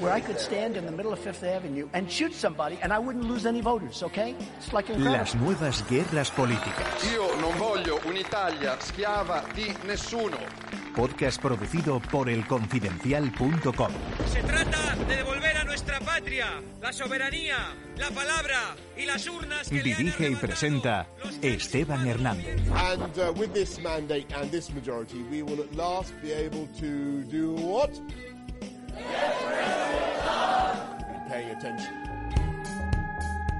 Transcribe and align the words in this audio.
where 0.00 0.12
I 0.12 0.20
could 0.20 0.38
stand 0.38 0.76
in 0.76 0.84
the 0.84 0.92
middle 0.92 1.12
of 1.12 1.18
Fifth 1.18 1.42
Avenue 1.44 1.88
and 1.92 2.10
shoot 2.10 2.32
somebody 2.34 2.78
and 2.82 2.92
I 2.92 2.98
wouldn't 2.98 3.24
lose 3.24 3.46
any 3.46 3.60
voters, 3.60 4.02
okay? 4.02 4.34
It's 4.58 4.72
like 4.72 4.88
incredible. 4.90 5.18
Las 5.18 5.34
nuevas 5.34 5.84
guerras 5.88 6.30
políticas. 6.30 6.86
Io 7.12 7.34
non 7.40 7.56
voglio 7.56 8.00
un'Italia 8.04 8.76
schiava 8.80 9.44
di 9.54 9.74
nessuno. 9.86 10.36
Podcast 10.94 11.40
producido 11.40 12.00
por 12.10 12.28
elconfidencial.com. 12.28 13.92
Se 14.32 14.42
trata 14.42 14.94
de 15.06 15.16
devolver 15.16 15.56
a 15.58 15.64
nuestra 15.64 16.00
patria 16.00 16.62
la 16.80 16.90
soberanía, 16.92 17.56
la 17.98 18.10
palabra 18.10 18.74
y 18.96 19.04
las 19.04 19.26
urnas 19.28 19.68
que 19.68 19.82
le 19.82 19.92
han 19.92 19.98
Dirige 19.98 20.30
y 20.30 20.36
presenta 20.36 21.06
Esteban 21.42 22.06
Hernández. 22.06 22.60
And 22.74 23.18
uh, 23.18 23.32
with 23.36 23.52
this 23.52 23.78
mandate 23.78 24.32
and 24.34 24.50
this 24.50 24.72
majority, 24.72 25.22
we 25.30 25.42
will 25.42 25.60
at 25.60 25.74
last 25.74 26.14
be 26.22 26.32
able 26.32 26.66
to 26.80 27.22
do 27.30 27.52
what? 27.56 27.90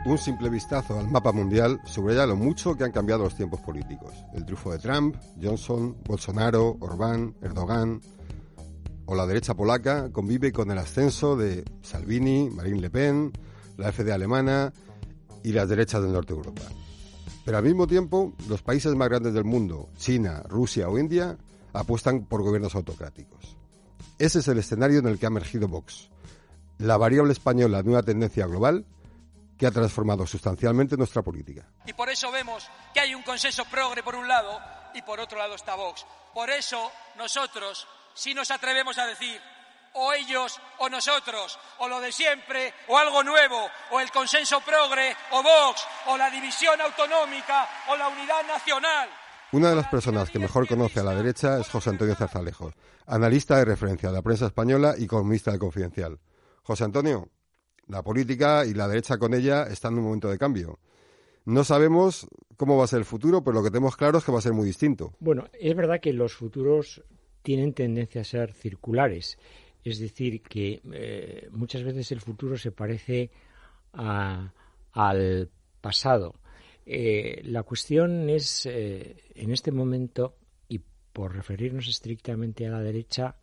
Un 0.06 0.18
simple 0.18 0.48
vistazo 0.48 1.00
al 1.00 1.08
mapa 1.08 1.32
mundial 1.32 1.80
subraya 1.84 2.26
lo 2.26 2.36
mucho 2.36 2.76
que 2.76 2.84
han 2.84 2.92
cambiado 2.92 3.24
los 3.24 3.34
tiempos 3.34 3.60
políticos. 3.60 4.14
El 4.34 4.44
triunfo 4.44 4.70
de 4.70 4.78
Trump, 4.78 5.16
Johnson, 5.42 5.96
Bolsonaro, 6.04 6.76
Orbán, 6.78 7.34
Erdogan 7.42 8.00
o 9.06 9.16
la 9.16 9.26
derecha 9.26 9.54
polaca 9.54 10.12
convive 10.12 10.52
con 10.52 10.70
el 10.70 10.78
ascenso 10.78 11.36
de 11.36 11.64
Salvini, 11.82 12.50
Marine 12.50 12.80
Le 12.80 12.90
Pen, 12.90 13.32
la 13.76 13.90
FD 13.90 14.12
alemana 14.12 14.72
y 15.42 15.52
las 15.52 15.68
derechas 15.68 16.02
del 16.02 16.12
norte 16.12 16.34
de 16.34 16.38
Europa. 16.38 16.62
Pero 17.44 17.58
al 17.58 17.64
mismo 17.64 17.88
tiempo, 17.88 18.32
los 18.48 18.62
países 18.62 18.94
más 18.94 19.08
grandes 19.08 19.34
del 19.34 19.44
mundo, 19.44 19.88
China, 19.96 20.42
Rusia 20.48 20.88
o 20.88 20.98
India, 20.98 21.36
apuestan 21.72 22.26
por 22.26 22.42
gobiernos 22.42 22.76
autocráticos. 22.76 23.56
Ese 24.18 24.38
es 24.38 24.48
el 24.48 24.58
escenario 24.58 25.00
en 25.00 25.08
el 25.08 25.18
que 25.18 25.26
ha 25.26 25.28
emergido 25.28 25.68
Vox, 25.68 26.08
la 26.78 26.96
variable 26.96 27.32
española 27.32 27.82
de 27.82 27.90
una 27.90 28.02
tendencia 28.02 28.46
global 28.46 28.86
que 29.58 29.66
ha 29.66 29.70
transformado 29.70 30.26
sustancialmente 30.26 30.96
nuestra 30.96 31.22
política. 31.22 31.66
Y 31.86 31.92
por 31.92 32.08
eso 32.08 32.30
vemos 32.30 32.66
que 32.94 33.00
hay 33.00 33.14
un 33.14 33.22
consenso 33.22 33.64
progre 33.66 34.02
por 34.02 34.14
un 34.14 34.26
lado 34.26 34.58
y 34.94 35.02
por 35.02 35.20
otro 35.20 35.38
lado 35.38 35.54
está 35.54 35.74
Vox. 35.74 36.06
Por 36.32 36.48
eso 36.48 36.90
nosotros 37.18 37.86
sí 38.14 38.32
nos 38.32 38.50
atrevemos 38.50 38.96
a 38.98 39.06
decir 39.06 39.38
o 39.98 40.12
ellos 40.12 40.60
o 40.78 40.88
nosotros, 40.88 41.58
o 41.78 41.88
lo 41.88 42.00
de 42.00 42.12
siempre, 42.12 42.72
o 42.88 42.98
algo 42.98 43.22
nuevo, 43.22 43.68
o 43.90 44.00
el 44.00 44.10
consenso 44.10 44.60
progre, 44.60 45.16
o 45.30 45.42
Vox, 45.42 45.86
o 46.06 46.16
la 46.16 46.30
división 46.30 46.78
autonómica, 46.80 47.66
o 47.88 47.96
la 47.96 48.08
unidad 48.08 48.46
nacional. 48.46 49.08
Una 49.52 49.70
de 49.70 49.76
las 49.76 49.88
personas 49.88 50.28
que 50.30 50.38
mejor 50.38 50.68
conoce 50.68 51.00
a 51.00 51.04
la 51.04 51.14
derecha 51.14 51.58
es 51.58 51.68
José 51.68 51.90
Antonio 51.90 52.14
Zarzalejos, 52.14 52.74
analista 53.06 53.58
de 53.58 53.64
referencia 53.64 54.08
de 54.08 54.14
la 54.14 54.22
prensa 54.22 54.46
española 54.46 54.94
y 54.98 55.06
columnista 55.06 55.52
de 55.52 55.58
Confidencial. 55.58 56.18
José 56.62 56.84
Antonio, 56.84 57.28
la 57.88 58.02
política 58.02 58.64
y 58.66 58.74
la 58.74 58.88
derecha 58.88 59.18
con 59.18 59.34
ella 59.34 59.64
están 59.64 59.92
en 59.94 59.98
un 60.00 60.04
momento 60.06 60.28
de 60.28 60.38
cambio. 60.38 60.78
No 61.44 61.62
sabemos 61.62 62.26
cómo 62.56 62.76
va 62.76 62.84
a 62.84 62.88
ser 62.88 62.98
el 62.98 63.04
futuro, 63.04 63.44
pero 63.44 63.54
lo 63.54 63.62
que 63.62 63.70
tenemos 63.70 63.96
claro 63.96 64.18
es 64.18 64.24
que 64.24 64.32
va 64.32 64.38
a 64.38 64.42
ser 64.42 64.52
muy 64.52 64.66
distinto. 64.66 65.14
Bueno, 65.20 65.46
es 65.58 65.76
verdad 65.76 66.00
que 66.00 66.12
los 66.12 66.34
futuros 66.34 67.04
tienen 67.42 67.72
tendencia 67.72 68.22
a 68.22 68.24
ser 68.24 68.52
circulares, 68.52 69.38
es 69.84 70.00
decir, 70.00 70.42
que 70.42 70.80
eh, 70.92 71.48
muchas 71.52 71.84
veces 71.84 72.10
el 72.10 72.20
futuro 72.20 72.56
se 72.58 72.72
parece 72.72 73.30
a- 73.92 74.52
al 74.92 75.48
pasado. 75.80 76.34
Eh, 76.84 77.40
la 77.44 77.62
cuestión 77.62 78.28
es, 78.28 78.66
eh, 78.66 79.16
en 79.36 79.52
este 79.52 79.70
momento, 79.70 80.34
por 81.16 81.34
referirnos 81.34 81.88
estrictamente 81.88 82.66
a 82.66 82.70
la 82.70 82.82
derecha, 82.82 83.36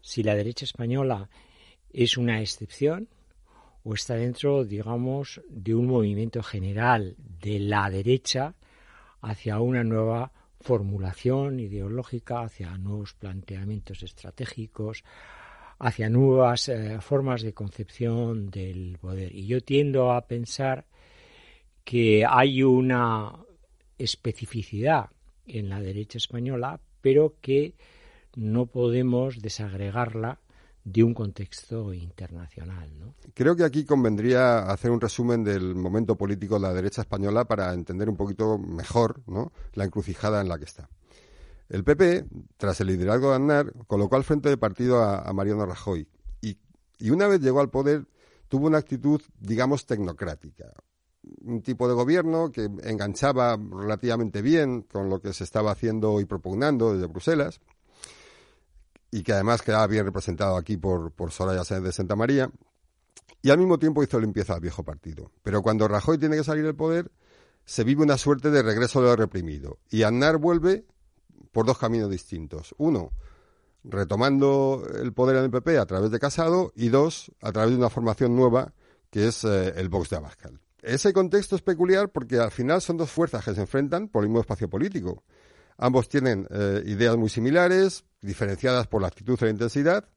si 0.00 0.22
la 0.22 0.34
derecha 0.34 0.64
española 0.64 1.28
es 1.92 2.16
una 2.16 2.40
excepción 2.40 3.06
o 3.84 3.92
está 3.92 4.14
dentro, 4.14 4.64
digamos, 4.64 5.42
de 5.50 5.74
un 5.74 5.88
movimiento 5.88 6.42
general 6.42 7.14
de 7.18 7.58
la 7.58 7.90
derecha 7.90 8.54
hacia 9.20 9.60
una 9.60 9.84
nueva 9.84 10.32
formulación 10.62 11.60
ideológica, 11.60 12.40
hacia 12.40 12.78
nuevos 12.78 13.12
planteamientos 13.12 14.02
estratégicos, 14.02 15.04
hacia 15.80 16.08
nuevas 16.08 16.70
eh, 16.70 16.98
formas 17.02 17.42
de 17.42 17.52
concepción 17.52 18.48
del 18.48 18.96
poder. 18.98 19.34
Y 19.34 19.46
yo 19.46 19.60
tiendo 19.60 20.12
a 20.12 20.26
pensar 20.26 20.86
que 21.84 22.24
hay 22.26 22.62
una 22.62 23.34
especificidad 23.98 25.10
en 25.46 25.68
la 25.68 25.78
derecha 25.78 26.16
española, 26.16 26.80
pero 27.02 27.34
que 27.40 27.74
no 28.34 28.66
podemos 28.66 29.42
desagregarla 29.42 30.40
de 30.84 31.04
un 31.04 31.14
contexto 31.14 31.92
internacional. 31.92 32.98
¿no? 32.98 33.14
Creo 33.34 33.54
que 33.54 33.64
aquí 33.64 33.84
convendría 33.84 34.60
hacer 34.60 34.90
un 34.90 35.00
resumen 35.00 35.44
del 35.44 35.74
momento 35.74 36.16
político 36.16 36.54
de 36.54 36.62
la 36.62 36.72
derecha 36.72 37.02
española 37.02 37.44
para 37.44 37.72
entender 37.74 38.08
un 38.08 38.16
poquito 38.16 38.58
mejor 38.58 39.22
¿no? 39.26 39.52
la 39.74 39.84
encrucijada 39.84 40.40
en 40.40 40.48
la 40.48 40.58
que 40.58 40.64
está. 40.64 40.88
El 41.68 41.84
PP, 41.84 42.24
tras 42.56 42.80
el 42.80 42.88
liderazgo 42.88 43.30
de 43.30 43.36
Aznar, 43.36 43.72
colocó 43.86 44.16
al 44.16 44.24
frente 44.24 44.48
del 44.48 44.58
partido 44.58 45.02
a, 45.02 45.20
a 45.20 45.32
Mariano 45.32 45.66
Rajoy 45.66 46.08
y, 46.40 46.58
y 46.98 47.10
una 47.10 47.28
vez 47.28 47.40
llegó 47.40 47.60
al 47.60 47.70
poder 47.70 48.06
tuvo 48.52 48.66
una 48.66 48.76
actitud, 48.76 49.22
digamos, 49.40 49.86
tecnocrática. 49.86 50.74
Un 51.44 51.62
tipo 51.62 51.88
de 51.88 51.94
gobierno 51.94 52.50
que 52.50 52.64
enganchaba 52.82 53.56
relativamente 53.56 54.42
bien 54.42 54.82
con 54.82 55.08
lo 55.08 55.20
que 55.20 55.32
se 55.32 55.44
estaba 55.44 55.70
haciendo 55.70 56.20
y 56.20 56.24
propugnando 56.24 56.94
desde 56.94 57.06
Bruselas 57.06 57.60
y 59.12 59.22
que 59.22 59.32
además 59.34 59.62
quedaba 59.62 59.86
bien 59.86 60.06
representado 60.06 60.56
aquí 60.56 60.78
por, 60.78 61.12
por 61.12 61.30
Soraya 61.30 61.64
Sáenz 61.64 61.84
de 61.84 61.92
Santa 61.92 62.16
María, 62.16 62.50
y 63.42 63.50
al 63.50 63.58
mismo 63.58 63.78
tiempo 63.78 64.02
hizo 64.02 64.18
limpieza 64.18 64.54
al 64.54 64.60
viejo 64.60 64.84
partido. 64.84 65.30
Pero 65.42 65.62
cuando 65.62 65.86
Rajoy 65.86 66.16
tiene 66.16 66.36
que 66.36 66.44
salir 66.44 66.64
del 66.64 66.74
poder, 66.74 67.12
se 67.64 67.84
vive 67.84 68.02
una 68.02 68.16
suerte 68.16 68.50
de 68.50 68.62
regreso 68.62 69.02
de 69.02 69.08
lo 69.08 69.16
reprimido, 69.16 69.78
y 69.90 70.02
Aznar 70.02 70.38
vuelve 70.38 70.86
por 71.52 71.66
dos 71.66 71.78
caminos 71.78 72.10
distintos. 72.10 72.74
Uno, 72.78 73.12
retomando 73.84 74.82
el 74.98 75.12
poder 75.12 75.36
en 75.36 75.44
el 75.44 75.50
PP 75.50 75.76
a 75.76 75.86
través 75.86 76.10
de 76.10 76.18
Casado, 76.18 76.72
y 76.74 76.88
dos, 76.88 77.30
a 77.42 77.52
través 77.52 77.72
de 77.72 77.76
una 77.76 77.90
formación 77.90 78.34
nueva, 78.34 78.72
que 79.10 79.28
es 79.28 79.44
eh, 79.44 79.74
el 79.76 79.90
Vox 79.90 80.08
de 80.08 80.16
Abascal. 80.16 80.58
Ese 80.82 81.12
contexto 81.12 81.54
es 81.54 81.62
peculiar 81.62 82.10
porque 82.10 82.38
al 82.38 82.50
final 82.50 82.82
son 82.82 82.96
dos 82.96 83.08
fuerzas 83.08 83.44
que 83.44 83.54
se 83.54 83.60
enfrentan 83.60 84.08
por 84.08 84.24
el 84.24 84.28
mismo 84.28 84.40
espacio 84.40 84.68
político. 84.68 85.22
Ambos 85.78 86.08
tienen 86.08 86.46
eh, 86.50 86.82
ideas 86.86 87.16
muy 87.16 87.28
similares, 87.28 88.04
diferenciadas 88.20 88.88
por 88.88 89.00
la 89.00 89.08
actitud 89.08 89.38
y 89.40 89.44
la 89.44 89.50
intensidad, 89.50 90.08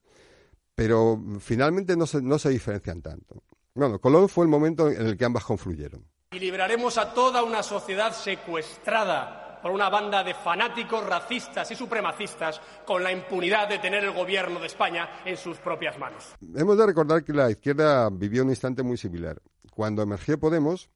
pero 0.74 1.22
finalmente 1.40 1.96
no 1.96 2.08
se, 2.08 2.22
no 2.22 2.40
se 2.40 2.50
diferencian 2.50 3.03
tanto. 3.03 3.44
Bueno, 3.76 4.00
Colón 4.00 4.28
fue 4.28 4.46
el 4.46 4.50
momento 4.50 4.90
en 4.90 5.06
el 5.06 5.18
que 5.18 5.26
ambas 5.26 5.46
confluyeron. 5.46 6.03
Y 6.31 6.40
liberaremos 6.40 6.97
a 6.97 7.14
toda 7.14 7.44
una 7.44 7.62
sociedad 7.62 8.12
secuestrada 8.14 9.59
por 9.62 9.72
una 9.72 9.90
banda 9.90 10.24
de 10.24 10.34
fanáticos 10.34 11.06
racistas 11.06 11.70
y 11.72 11.76
supremacistas 11.76 12.59
con 12.86 13.03
la 13.03 13.12
impunidad 13.12 13.70
de 13.70 13.80
tener 13.80 14.03
el 14.03 14.12
gobierno 14.12 14.59
de 14.59 14.68
España 14.68 15.22
en 15.26 15.38
sus 15.38 15.58
propias 15.58 15.97
manos. 15.97 16.36
Hemos 16.56 16.78
de 16.78 16.85
recordar 16.85 17.23
que 17.23 17.34
la 17.34 17.50
izquierda 17.50 18.09
vivió 18.11 18.44
un 18.44 18.50
instante 18.50 18.84
muy 18.84 18.97
similar. 18.97 19.41
Cuando 19.75 20.01
emergió 20.01 20.39
Podemos, 20.39 20.89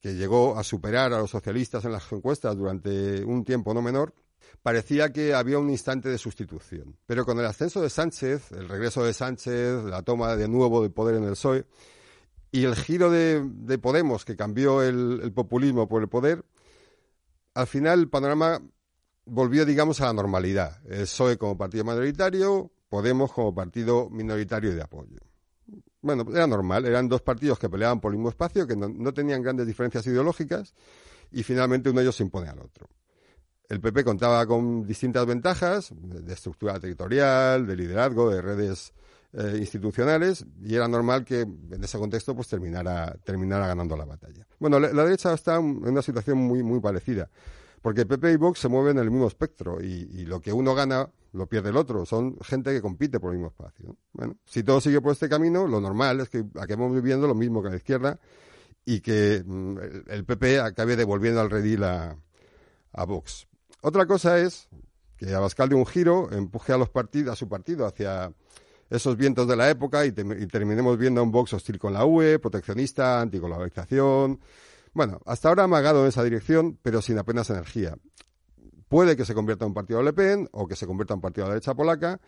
que 0.00 0.14
llegó 0.14 0.58
a 0.58 0.62
superar 0.62 1.12
a 1.12 1.18
los 1.18 1.30
socialistas 1.30 1.84
en 1.84 1.92
las 1.92 2.12
encuestas 2.12 2.56
durante 2.56 3.24
un 3.24 3.42
tiempo 3.44 3.74
no 3.74 3.82
menor, 3.82 4.14
parecía 4.62 5.12
que 5.12 5.34
había 5.34 5.58
un 5.58 5.70
instante 5.70 6.10
de 6.10 6.18
sustitución. 6.18 6.96
Pero 7.06 7.24
con 7.24 7.38
el 7.40 7.46
ascenso 7.46 7.80
de 7.80 7.90
Sánchez, 7.90 8.52
el 8.52 8.68
regreso 8.68 9.02
de 9.02 9.14
Sánchez, 9.14 9.82
la 9.84 10.02
toma 10.02 10.36
de 10.36 10.46
nuevo 10.46 10.82
del 10.82 10.92
poder 10.92 11.16
en 11.16 11.24
el 11.24 11.30
PSOE 11.30 11.64
y 12.52 12.64
el 12.64 12.76
giro 12.76 13.10
de, 13.10 13.42
de 13.42 13.78
Podemos 13.78 14.24
que 14.26 14.36
cambió 14.36 14.82
el, 14.82 15.20
el 15.22 15.32
populismo 15.32 15.88
por 15.88 16.02
el 16.02 16.08
poder, 16.08 16.44
al 17.54 17.66
final 17.66 18.00
el 18.00 18.08
panorama 18.08 18.60
volvió, 19.24 19.64
digamos, 19.64 20.00
a 20.02 20.06
la 20.06 20.12
normalidad. 20.12 20.80
El 20.86 21.02
PSOE 21.02 21.38
como 21.38 21.56
partido 21.56 21.84
mayoritario, 21.84 22.70
Podemos 22.90 23.32
como 23.32 23.54
partido 23.54 24.08
minoritario 24.08 24.74
de 24.74 24.82
apoyo. 24.82 25.27
Bueno, 26.00 26.24
era 26.32 26.46
normal, 26.46 26.86
eran 26.86 27.08
dos 27.08 27.22
partidos 27.22 27.58
que 27.58 27.68
peleaban 27.68 28.00
por 28.00 28.12
el 28.12 28.18
mismo 28.18 28.30
espacio, 28.30 28.66
que 28.66 28.76
no, 28.76 28.88
no 28.88 29.12
tenían 29.12 29.42
grandes 29.42 29.66
diferencias 29.66 30.06
ideológicas, 30.06 30.74
y 31.30 31.42
finalmente 31.42 31.90
uno 31.90 32.00
de 32.00 32.04
ellos 32.04 32.16
se 32.16 32.22
impone 32.22 32.48
al 32.48 32.60
otro. 32.60 32.88
El 33.68 33.80
PP 33.80 34.04
contaba 34.04 34.46
con 34.46 34.86
distintas 34.86 35.26
ventajas 35.26 35.92
de 35.92 36.32
estructura 36.32 36.80
territorial, 36.80 37.66
de 37.66 37.76
liderazgo, 37.76 38.30
de 38.30 38.40
redes 38.40 38.94
eh, 39.34 39.56
institucionales 39.58 40.42
y 40.64 40.74
era 40.74 40.88
normal 40.88 41.22
que 41.22 41.42
en 41.42 41.84
ese 41.84 41.98
contexto 41.98 42.34
pues 42.34 42.48
terminara, 42.48 43.14
terminara 43.24 43.66
ganando 43.66 43.94
la 43.94 44.06
batalla. 44.06 44.46
Bueno, 44.58 44.80
la, 44.80 45.04
derecha 45.04 45.34
está 45.34 45.56
en 45.56 45.86
una 45.86 46.00
situación 46.00 46.38
muy, 46.38 46.62
muy 46.62 46.80
parecida, 46.80 47.28
porque 47.82 48.06
PP 48.06 48.32
y 48.32 48.36
Vox 48.36 48.58
se 48.58 48.68
mueven 48.68 48.96
en 48.96 49.04
el 49.04 49.10
mismo 49.10 49.26
espectro 49.26 49.82
y, 49.82 50.24
lo 50.24 50.40
que 50.40 50.50
uno 50.50 50.74
gana 50.74 51.10
lo 51.32 51.46
pierde 51.46 51.70
el 51.70 51.76
otro. 51.76 52.04
Son 52.06 52.38
gente 52.40 52.72
que 52.72 52.80
compite 52.80 53.20
por 53.20 53.32
el 53.32 53.38
mismo 53.38 53.48
espacio. 53.48 53.96
Bueno, 54.12 54.36
si 54.46 54.62
todo 54.62 54.80
sigue 54.80 55.00
por 55.00 55.12
este 55.12 55.28
camino, 55.28 55.66
lo 55.66 55.80
normal 55.80 56.20
es 56.20 56.28
que 56.28 56.44
acabemos 56.54 56.94
viviendo 56.94 57.26
lo 57.26 57.34
mismo 57.34 57.62
que 57.62 57.70
la 57.70 57.76
izquierda 57.76 58.18
y 58.84 59.00
que 59.00 59.42
mm, 59.44 59.78
el, 60.08 60.24
PP 60.24 60.60
acabe 60.60 60.96
devolviendo 60.96 61.40
al 61.40 61.50
redil 61.50 61.84
a, 61.84 62.16
a 62.92 63.04
Vox. 63.04 63.46
Otra 63.82 64.06
cosa 64.06 64.38
es 64.38 64.68
que 65.16 65.34
Abascal 65.34 65.68
de 65.68 65.74
un 65.74 65.86
giro 65.86 66.30
empuje 66.32 66.72
a 66.72 66.78
los 66.78 66.88
partidos, 66.88 67.32
a 67.32 67.36
su 67.36 67.48
partido 67.48 67.86
hacia 67.86 68.32
esos 68.90 69.16
vientos 69.16 69.46
de 69.46 69.56
la 69.56 69.68
época 69.68 70.06
y, 70.06 70.12
terminemos 70.12 70.96
viendo 70.96 71.20
a 71.20 71.24
un 71.24 71.30
Vox 71.30 71.52
hostil 71.52 71.78
con 71.78 71.92
la 71.92 72.06
UE, 72.06 72.38
proteccionista, 72.38 73.20
anticolonización. 73.20 74.40
Bueno, 74.94 75.20
hasta 75.26 75.48
ahora 75.48 75.62
ha 75.62 75.64
amagado 75.64 76.02
en 76.02 76.08
esa 76.08 76.24
dirección, 76.24 76.78
pero 76.82 77.02
sin 77.02 77.18
apenas 77.18 77.50
energía. 77.50 77.96
Puede 78.88 79.16
que 79.16 79.24
se 79.24 79.34
convierta 79.34 79.64
en 79.64 79.70
un 79.70 79.74
partido 79.74 79.98
de 79.98 80.06
Le 80.06 80.12
Pen 80.12 80.48
o 80.52 80.66
que 80.66 80.76
se 80.76 80.86
convierta 80.86 81.14
en 81.14 81.18
un 81.18 81.22
partido 81.22 81.44
de 81.44 81.48
la 81.50 81.54
derecha 81.54 81.74
polaca 81.74 82.20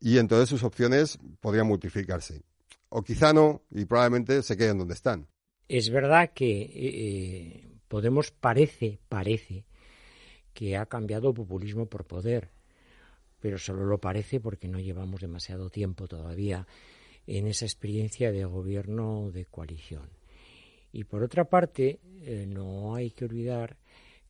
y 0.00 0.18
entonces 0.18 0.48
sus 0.48 0.62
opciones 0.62 1.18
podrían 1.40 1.66
multiplicarse. 1.66 2.42
O 2.88 3.02
quizá 3.02 3.32
no 3.32 3.62
y 3.70 3.84
probablemente 3.84 4.42
se 4.42 4.56
queden 4.56 4.78
donde 4.78 4.94
están. 4.94 5.28
Es 5.68 5.90
verdad 5.90 6.32
que 6.34 6.62
eh, 6.74 7.66
Podemos 7.86 8.30
parece, 8.30 9.00
parece 9.08 9.64
que 10.54 10.76
ha 10.76 10.86
cambiado 10.86 11.34
populismo 11.34 11.86
por 11.86 12.04
poder 12.04 12.50
pero 13.40 13.58
solo 13.58 13.84
lo 13.84 13.98
parece 13.98 14.38
porque 14.38 14.68
no 14.68 14.78
llevamos 14.78 15.20
demasiado 15.20 15.70
tiempo 15.70 16.06
todavía 16.06 16.66
en 17.26 17.46
esa 17.46 17.64
experiencia 17.64 18.30
de 18.30 18.44
gobierno 18.44 19.30
de 19.32 19.46
coalición. 19.46 20.08
Y 20.92 21.04
por 21.04 21.22
otra 21.22 21.44
parte, 21.44 22.00
eh, 22.22 22.46
no 22.46 22.94
hay 22.94 23.10
que 23.10 23.24
olvidar 23.24 23.76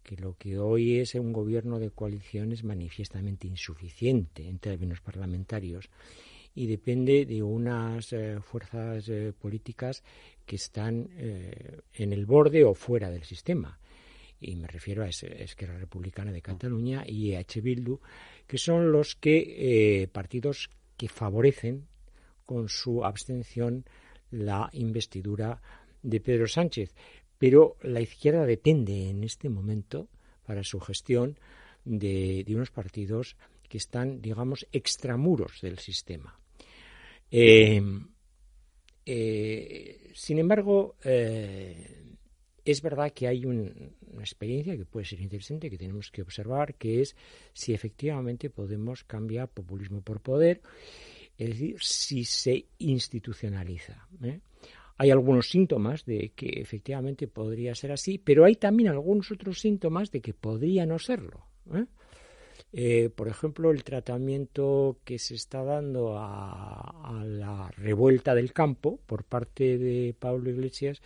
que 0.02 0.16
lo 0.16 0.36
que 0.36 0.58
hoy 0.58 0.98
es 0.98 1.14
un 1.14 1.32
gobierno 1.32 1.78
de 1.78 1.90
coalición 1.90 2.52
es 2.52 2.64
manifiestamente 2.64 3.46
insuficiente 3.46 4.48
en 4.48 4.58
términos 4.58 5.00
parlamentarios 5.00 5.88
y 6.54 6.66
depende 6.66 7.26
de 7.26 7.42
unas 7.42 8.12
eh, 8.12 8.38
fuerzas 8.40 9.08
eh, 9.08 9.32
políticas 9.38 10.02
que 10.44 10.56
están 10.56 11.08
en 11.94 12.12
el 12.12 12.26
borde 12.26 12.64
o 12.64 12.74
fuera 12.74 13.08
del 13.08 13.22
sistema. 13.22 13.78
Y 14.40 14.56
me 14.56 14.66
refiero 14.66 15.04
a 15.04 15.08
Esquerra 15.08 15.78
Republicana 15.78 16.32
de 16.32 16.40
Cataluña 16.40 17.04
y 17.06 17.32
EH 17.32 17.60
Bildu, 17.60 18.00
que 18.46 18.56
son 18.56 18.90
los 18.90 19.14
que 19.14 20.02
eh, 20.02 20.08
partidos 20.08 20.70
que 20.96 21.08
favorecen 21.08 21.86
con 22.46 22.68
su 22.68 23.04
abstención 23.04 23.84
la 24.30 24.70
investidura 24.72 25.60
de 26.02 26.20
Pedro 26.20 26.48
Sánchez. 26.48 26.94
Pero 27.40 27.78
la 27.80 28.02
izquierda 28.02 28.44
depende 28.44 29.08
en 29.08 29.24
este 29.24 29.48
momento 29.48 30.08
para 30.44 30.62
su 30.62 30.78
gestión 30.78 31.38
de, 31.86 32.44
unos 32.50 32.70
partidos 32.70 33.38
que 33.66 33.78
están, 33.78 34.20
digamos, 34.20 34.66
extramuros 34.72 35.62
del 35.62 35.78
sistema. 35.78 36.38
Eh, 37.30 37.80
eh, 39.06 40.10
sin 40.12 40.38
embargo, 40.38 40.96
es 41.02 42.82
verdad 42.82 43.12
que 43.12 43.26
hay 43.26 43.46
una 43.46 43.70
experiencia 44.18 44.76
que 44.76 44.84
puede 44.84 45.06
ser 45.06 45.20
interesante, 45.20 45.70
que 45.70 45.78
tenemos 45.78 46.10
que 46.10 46.20
observar, 46.20 46.74
que 46.74 47.00
es 47.00 47.16
si 47.54 47.72
efectivamente 47.72 48.50
podemos 48.50 49.04
cambiar 49.04 49.48
populismo 49.48 50.02
por 50.02 50.20
poder, 50.20 50.60
es 51.38 51.48
decir, 51.48 51.76
si 51.80 52.24
se 52.24 52.66
institucionaliza. 52.78 54.06
¿eh? 54.22 54.40
Hay 55.00 55.10
algunos 55.10 55.48
síntomas 55.48 56.04
de 56.04 56.32
que 56.36 56.60
efectivamente 56.60 57.26
podría 57.26 57.74
ser 57.74 57.90
así, 57.90 58.18
pero 58.18 58.44
hay 58.44 58.56
también 58.56 58.90
algunos 58.90 59.32
otros 59.32 59.58
síntomas 59.58 60.10
de 60.10 60.20
que 60.20 60.34
podría 60.34 60.84
no 60.84 60.98
serlo. 60.98 61.46
¿eh? 61.72 61.86
Eh, 62.74 63.08
por 63.08 63.26
ejemplo, 63.26 63.70
el 63.70 63.82
tratamiento 63.82 64.98
que 65.02 65.18
se 65.18 65.36
está 65.36 65.64
dando 65.64 66.18
a, 66.18 67.24
la 67.24 67.70
revuelta 67.78 68.34
del 68.34 68.52
campo 68.52 69.00
por 69.06 69.24
parte 69.24 69.78
de 69.78 70.14
Pablo 70.18 70.50
Iglesias, 70.50 71.00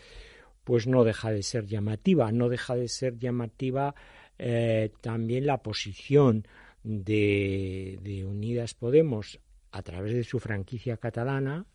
pues 0.64 0.88
no 0.88 1.04
deja 1.04 1.30
de 1.30 1.44
ser 1.44 1.66
llamativa, 1.66 2.32
no 2.32 2.48
deja 2.48 2.74
de 2.74 2.88
ser 2.88 3.16
llamativa 3.20 3.94
eh, 4.40 4.90
también 5.02 5.46
la 5.46 5.58
posición 5.58 6.48
de, 6.82 8.26
Unidas 8.28 8.74
Podemos 8.74 9.38
a 9.70 9.82
través 9.82 10.14
de 10.14 10.24
su 10.24 10.40
franquicia 10.40 10.96
catalana, 10.96 11.66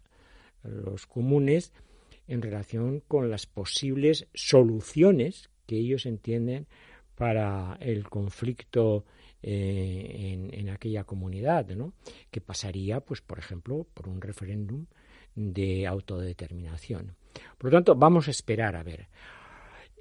los 0.63 1.07
comunes, 1.07 1.72
en 2.29 2.41
relación 2.41 3.01
con 3.01 3.29
las 3.29 3.45
posibles 3.45 4.27
soluciones 4.33 5.49
que 5.65 5.77
ellos 5.77 6.05
entienden 6.05 6.67
para 7.15 7.77
el 7.81 8.07
conflicto 8.07 9.05
eh, 9.41 10.31
en, 10.33 10.53
en, 10.53 10.69
aquella 10.69 11.03
comunidad, 11.03 11.67
¿no? 11.69 11.93
que 12.31 12.39
pasaría, 12.39 13.01
pues, 13.01 13.21
por 13.21 13.39
ejemplo, 13.39 13.85
por 13.93 14.07
un 14.07 14.21
referéndum 14.21 14.85
de 15.35 15.85
autodeterminación. 15.85 17.15
Por 17.57 17.71
lo 17.71 17.77
tanto, 17.77 17.95
vamos 17.95 18.27
a 18.27 18.31
esperar 18.31 18.75
a 18.75 18.83
ver. 18.83 19.07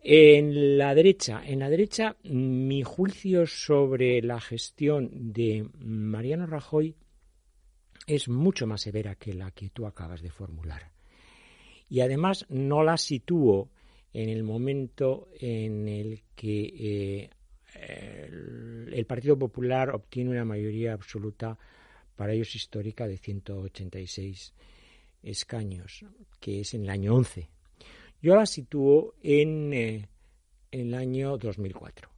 En 0.03 0.79
la 0.79 0.95
derecha, 0.95 1.43
en 1.45 1.59
la 1.59 1.69
derecha, 1.69 2.17
mi 2.23 2.83
juicio 2.83 3.47
sobre 3.47 4.23
la 4.23 4.41
gestión 4.41 5.33
de 5.33 5.69
Mariano 5.79 6.47
Rajoy 6.47 6.95
es 8.07 8.29
mucho 8.29 8.67
más 8.67 8.83
severa 8.83 9.17
que 9.17 9.35
la 9.35 9.51
que 9.51 9.71
tú 9.71 9.87
acabas 9.87 10.23
de 10.23 10.31
formular. 10.31 10.98
Y 11.89 12.01
además 12.01 12.47
no 12.49 12.83
la 12.83 12.97
sitúo 12.97 13.71
en 14.13 14.29
el 14.29 14.43
momento 14.43 15.29
en 15.39 15.89
el 15.89 16.23
que 16.35 16.75
eh, 16.79 17.31
el, 18.93 19.07
Partido 19.07 19.39
Popular 19.39 19.91
obtiene 19.91 20.31
una 20.31 20.45
mayoría 20.45 20.93
absoluta 20.93 21.57
para 22.17 22.33
ellos 22.33 22.55
histórica 22.55 23.07
de 23.07 23.17
186 23.17 24.53
escaños, 25.23 26.05
que 26.41 26.61
es 26.61 26.75
en 26.75 26.83
el 26.83 26.91
año 26.91 27.15
11. 27.15 27.49
Yo 28.21 28.35
la 28.35 28.47
sitúo 28.47 29.15
en, 29.23 29.73
eh, 29.73 30.09
en 30.73 30.89
el 30.89 30.95
año 30.95 31.39
2004. 31.39 32.11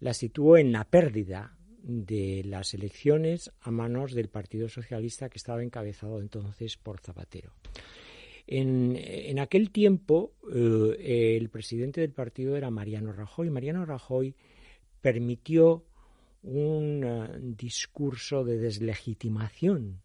La 0.00 0.12
sitúo 0.12 0.56
en 0.56 0.72
la 0.72 0.84
pérdida 0.84 1.56
de 1.82 2.42
las 2.44 2.74
elecciones 2.74 3.52
a 3.60 3.70
manos 3.70 4.12
del 4.12 4.28
Partido 4.28 4.68
Socialista 4.68 5.28
que 5.28 5.38
estaba 5.38 5.62
encabezado 5.62 6.20
entonces 6.20 6.76
por 6.76 7.00
Zapatero. 7.00 7.52
En, 8.46 9.38
aquel 9.38 9.70
tiempo 9.70 10.32
eh, 10.52 11.36
el 11.38 11.48
presidente 11.48 12.00
del 12.00 12.12
partido 12.12 12.56
era 12.56 12.70
Mariano 12.70 13.12
Rajoy. 13.12 13.50
Mariano 13.50 13.84
Rajoy 13.84 14.34
permitió 15.00 15.84
un 16.42 17.04
eh, 17.04 17.38
discurso 17.56 18.44
de 18.44 18.58
deslegitimación 18.58 20.00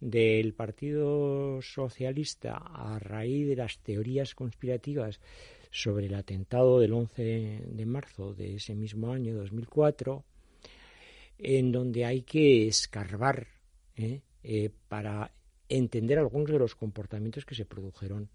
del 0.00 0.54
Partido 0.54 1.60
Socialista 1.62 2.56
a 2.56 2.98
raíz 2.98 3.48
de 3.48 3.56
las 3.56 3.78
teorías 3.78 4.34
conspirativas 4.34 5.20
sobre 5.70 6.06
el 6.06 6.14
atentado 6.14 6.78
del 6.78 6.92
11 6.92 7.62
de 7.66 7.86
marzo 7.86 8.34
de 8.34 8.56
ese 8.56 8.74
mismo 8.74 9.10
año, 9.12 9.34
2004, 9.34 10.24
en 11.38 11.72
donde 11.72 12.04
hay 12.04 12.22
que 12.22 12.68
escarbar. 12.68 13.48
Eh, 14.46 14.68
para 14.88 15.32
entender 15.68 16.18
algunos 16.18 16.50
de 16.50 16.58
los 16.58 16.74
comportamientos 16.74 17.44
que 17.44 17.54
se 17.54 17.64
produjeron 17.64 18.28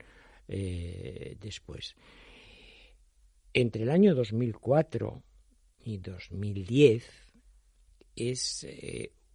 eh, 0.47 1.37
después. 1.39 1.95
Entre 3.53 3.83
el 3.83 3.89
año 3.89 4.15
2004 4.15 5.23
y 5.85 5.97
2010 5.97 7.05
es 8.15 8.67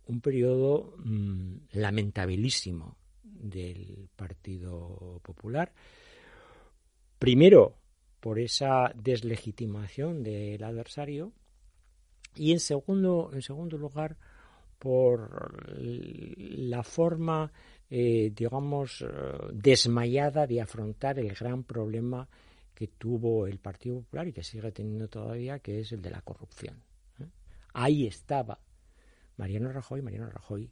un 0.07 0.21
periodo 0.21 0.95
mm, 0.99 1.57
lamentabilísimo 1.73 2.97
del 3.23 4.09
Partido 4.15 5.21
Popular. 5.23 5.73
Primero, 7.19 7.77
por 8.21 8.39
esa 8.39 8.93
deslegitimación 8.95 10.23
del 10.23 10.63
adversario 10.65 11.33
y 12.37 12.53
en 12.53 12.61
segundo, 12.61 13.31
en 13.33 13.43
segundo 13.43 13.77
lugar, 13.77 14.17
por 14.85 15.79
la 15.79 16.83
forma, 16.83 17.51
eh, 17.89 18.31
digamos, 18.37 19.01
eh, 19.01 19.07
desmayada 19.51 20.47
de 20.47 20.61
afrontar 20.61 21.19
el 21.19 21.33
gran 21.33 21.65
problema 21.65 22.29
que 22.75 22.89
tuvo 22.89 23.47
el 23.47 23.61
Partido 23.61 24.03
Popular 24.03 24.29
y 24.29 24.35
que 24.35 24.43
sigue 24.43 24.71
teniendo 24.73 25.09
todavía, 25.09 25.59
que 25.61 25.81
es 25.81 25.93
el 25.93 26.03
de 26.03 26.11
la 26.11 26.21
corrupción. 26.21 26.83
¿eh? 27.19 27.25
Ahí 27.73 28.07
estaba 28.07 28.61
Mariano 29.39 29.73
Rajoy, 29.73 30.03
Mariano 30.03 30.29
Rajoy 30.29 30.71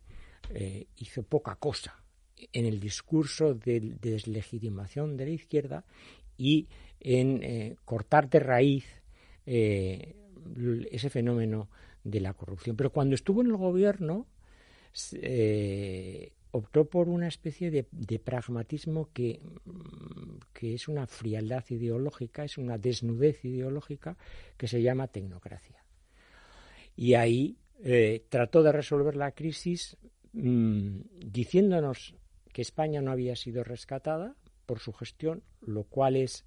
hizo 0.96 1.22
poca 1.22 1.54
cosa 1.54 2.04
en 2.52 2.66
el 2.66 2.80
discurso 2.80 3.54
de, 3.54 3.96
deslegitimación 3.98 5.16
de 5.16 5.24
la 5.24 5.30
izquierda 5.30 5.86
y 6.36 6.68
en 7.00 7.76
cortar 7.86 8.28
de 8.28 8.40
raíz 8.40 8.84
ese 9.46 11.08
fenómeno 11.08 11.70
de 12.04 12.20
la 12.20 12.34
corrupción. 12.34 12.76
Pero 12.76 12.90
cuando 12.90 13.14
estuvo 13.14 13.40
en 13.40 13.48
el 13.48 13.56
gobierno, 13.56 14.26
optó 16.52 16.84
por 16.84 17.08
una 17.08 17.28
especie 17.28 17.70
de, 17.70 18.18
pragmatismo 18.18 19.08
que, 19.12 19.40
mm, 19.64 20.36
que, 20.52 20.74
es 20.74 20.86
una 20.86 21.06
frialdad 21.06 21.64
ideológica, 21.70 22.44
es 22.44 22.58
una 22.58 22.78
desnudez 22.78 23.44
ideológica 23.44 24.16
que 24.56 24.68
se 24.68 24.82
llama 24.82 25.08
tecnocracia. 25.08 25.82
Y 26.94 27.14
ahí 27.14 27.56
eh, 27.84 28.24
trató 28.28 28.62
de 28.62 28.70
resolver 28.70 29.16
la 29.16 29.32
crisis 29.32 29.96
mm, 30.34 31.00
diciéndonos 31.26 32.14
que 32.52 32.62
España 32.62 33.00
no 33.00 33.10
había 33.10 33.34
sido 33.34 33.64
rescatada 33.64 34.36
por 34.66 34.78
su 34.78 34.92
gestión, 34.92 35.42
lo 35.62 35.84
cual 35.84 36.16
es 36.16 36.44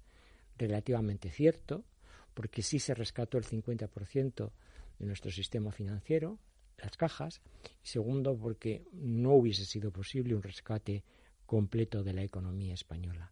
relativamente 0.56 1.30
cierto, 1.30 1.84
porque 2.32 2.62
sí 2.62 2.78
se 2.78 2.94
rescató 2.94 3.38
el 3.38 3.44
50% 3.44 4.50
de 4.98 5.06
nuestro 5.06 5.30
sistema 5.30 5.72
financiero, 5.72 6.38
las 6.78 6.96
cajas, 6.96 7.40
y 7.82 7.88
segundo, 7.88 8.36
porque 8.36 8.84
no 8.92 9.34
hubiese 9.34 9.64
sido 9.64 9.90
posible 9.90 10.34
un 10.34 10.42
rescate 10.42 11.04
completo 11.46 12.02
de 12.02 12.12
la 12.12 12.22
economía 12.22 12.74
española. 12.74 13.30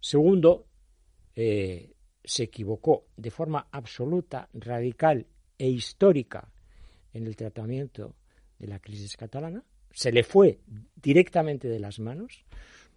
Segundo, 0.00 0.66
eh, 1.34 1.92
se 2.22 2.44
equivocó 2.44 3.06
de 3.16 3.30
forma 3.30 3.68
absoluta, 3.70 4.48
radical 4.54 5.26
e 5.58 5.68
histórica 5.68 6.48
en 7.12 7.26
el 7.26 7.36
tratamiento 7.36 8.14
de 8.58 8.66
la 8.68 8.78
crisis 8.78 9.16
catalana, 9.16 9.62
se 9.90 10.10
le 10.10 10.24
fue 10.24 10.58
directamente 10.96 11.68
de 11.68 11.78
las 11.78 12.00
manos, 12.00 12.44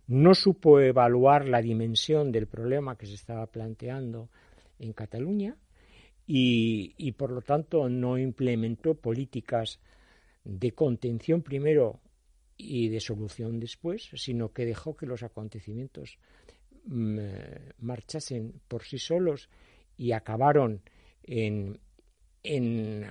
no 0.07 0.33
supo 0.33 0.79
evaluar 0.79 1.47
la 1.47 1.61
dimensión 1.61 2.31
del 2.31 2.47
problema 2.47 2.97
que 2.97 3.05
se 3.05 3.15
estaba 3.15 3.45
planteando 3.47 4.29
en 4.79 4.93
Cataluña 4.93 5.57
y, 6.29 7.11
por 7.13 7.31
lo 7.31 7.41
tanto 7.41 7.87
no 7.87 8.17
implementó 8.17 8.95
políticas 8.95 9.79
de 10.43 10.73
contención 10.73 11.41
primero 11.41 12.01
y 12.57 12.89
de 12.89 12.99
solución 12.99 13.59
después, 13.59 14.09
sino 14.15 14.51
que 14.51 14.65
dejó 14.65 14.95
que 14.95 15.05
los 15.05 15.23
acontecimientos 15.23 16.17
mm, 16.85 17.19
marchasen 17.79 18.61
por 18.67 18.83
sí 18.83 18.99
solos 18.99 19.49
y 19.95 20.11
acabaron 20.11 20.81
en, 21.23 21.79
en 22.43 23.05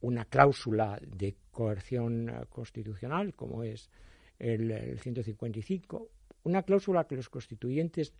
una 0.00 0.24
cláusula 0.26 1.00
de 1.04 1.34
coerción 1.50 2.30
constitucional, 2.48 3.34
como 3.34 3.64
es 3.64 3.90
el, 4.38 4.70
el 4.70 5.00
155, 5.00 6.08
una 6.44 6.62
cláusula 6.62 7.08
que 7.08 7.16
los 7.16 7.28
constituyentes 7.28 8.12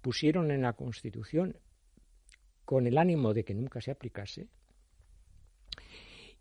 pusieron 0.00 0.50
en 0.52 0.62
la 0.62 0.74
Constitución 0.74 1.56
con 2.70 2.86
el 2.86 2.98
ánimo 2.98 3.34
de 3.34 3.44
que 3.44 3.52
nunca 3.52 3.80
se 3.80 3.90
aplicase. 3.90 4.46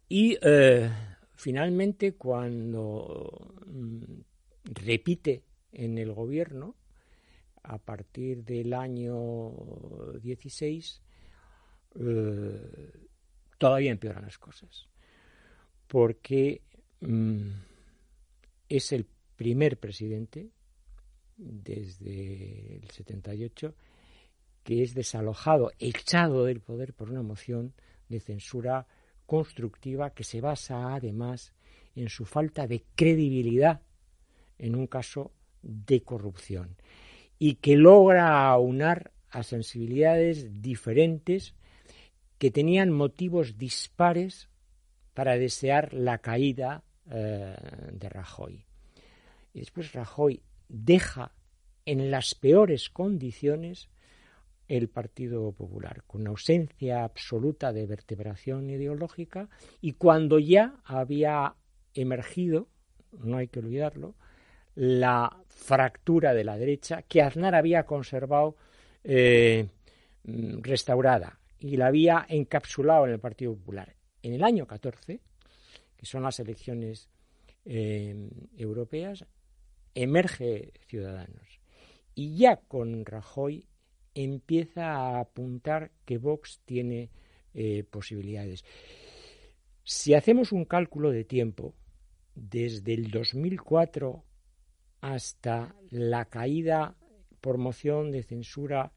Y 0.08 0.38
eh, 0.44 0.88
finalmente, 1.34 2.14
cuando 2.14 3.56
mm, 3.66 4.04
repite 4.66 5.42
en 5.72 5.98
el 5.98 6.14
gobierno, 6.14 6.76
a 7.64 7.80
partir 7.80 8.44
del 8.44 8.76
año 8.76 9.50
16, 10.22 11.02
eh, 11.96 12.92
todavía 13.58 13.90
empeoran 13.90 14.26
las 14.26 14.38
cosas. 14.38 14.88
Porque 15.88 16.62
mm, 17.02 17.50
es 18.70 18.92
el 18.92 19.08
primer 19.36 19.80
presidente 19.80 20.52
desde 21.38 22.76
el 22.76 22.92
78 22.92 23.74
que 24.64 24.84
es 24.84 24.94
desalojado, 24.94 25.72
echado 25.80 26.46
del 26.46 26.62
poder 26.62 26.94
por 26.94 27.10
una 27.10 27.24
moción 27.24 27.74
de 28.08 28.20
censura 28.20 28.88
constructiva 29.26 30.14
que 30.14 30.24
se 30.24 30.42
basa 30.42 30.96
además 30.96 31.54
en 31.96 32.10
su 32.10 32.26
falta 32.26 32.68
de 32.68 32.84
credibilidad 32.96 33.82
en 34.58 34.76
un 34.76 34.88
caso 34.88 35.32
de 35.62 36.02
corrupción 36.02 36.76
y 37.38 37.56
que 37.56 37.76
logra 37.76 38.48
aunar 38.50 39.12
a 39.30 39.44
sensibilidades 39.44 40.62
diferentes 40.62 41.56
que 42.38 42.52
tenían 42.52 42.92
motivos 42.92 43.58
dispares 43.58 44.50
para 45.14 45.38
desear 45.38 45.94
la 45.94 46.20
caída 46.20 46.84
eh, 47.12 47.56
de 47.92 48.10
Rajoy. 48.10 48.66
Y 49.54 49.60
después 49.60 49.94
Rajoy 49.94 50.42
deja 50.68 51.34
en 51.86 52.12
las 52.12 52.36
peores 52.36 52.90
condiciones 52.90 53.90
el 54.70 54.88
Partido 54.88 55.52
Popular, 55.52 56.04
con 56.06 56.28
ausencia 56.28 57.04
absoluta 57.04 57.74
de 57.74 57.88
vertebración 57.88 58.70
ideológica 58.70 59.50
y 59.82 59.94
cuando 59.94 60.38
ya 60.38 60.76
había 60.86 61.56
emergido, 61.96 62.70
no 63.12 63.38
hay 63.38 63.48
que 63.48 63.60
olvidarlo, 63.60 64.16
la 64.76 65.36
fractura 65.48 66.36
de 66.36 66.44
la 66.44 66.58
derecha 66.58 67.02
que 67.02 67.24
Aznar 67.24 67.56
había 67.56 67.84
conservado 67.84 68.56
eh, 69.04 69.68
restaurada 70.24 71.40
y 71.60 71.76
la 71.76 71.88
había 71.88 72.26
encapsulado 72.30 73.08
en 73.08 73.14
el 73.14 73.20
Partido 73.20 73.56
Popular. 73.56 73.96
En 74.22 74.34
el 74.34 74.44
año 74.44 74.68
14, 74.68 75.20
que 75.98 76.06
son 76.06 76.22
las 76.24 76.40
elecciones 76.40 77.10
eh, 77.66 78.30
europeas, 78.56 79.26
emerge 79.96 80.74
Ciudadanos. 80.86 81.60
Y 82.14 82.38
ya 82.38 82.58
con 82.58 83.06
Rajoy 83.06 83.66
empieza 84.14 84.92
a 84.92 85.20
apuntar 85.20 85.92
que 86.06 86.18
Vox 86.18 86.62
tiene 86.66 87.10
eh, 87.54 87.84
posibilidades. 87.90 88.64
Si 89.84 90.14
hacemos 90.14 90.52
un 90.52 90.66
cálculo 90.66 91.12
de 91.12 91.24
tiempo, 91.24 91.74
desde 92.36 92.94
el 92.94 93.12
2004 93.12 94.24
hasta 95.02 95.76
la 95.90 96.26
caída 96.26 96.96
por 97.42 97.58
moción 97.58 98.12
de 98.12 98.24
censura 98.24 98.92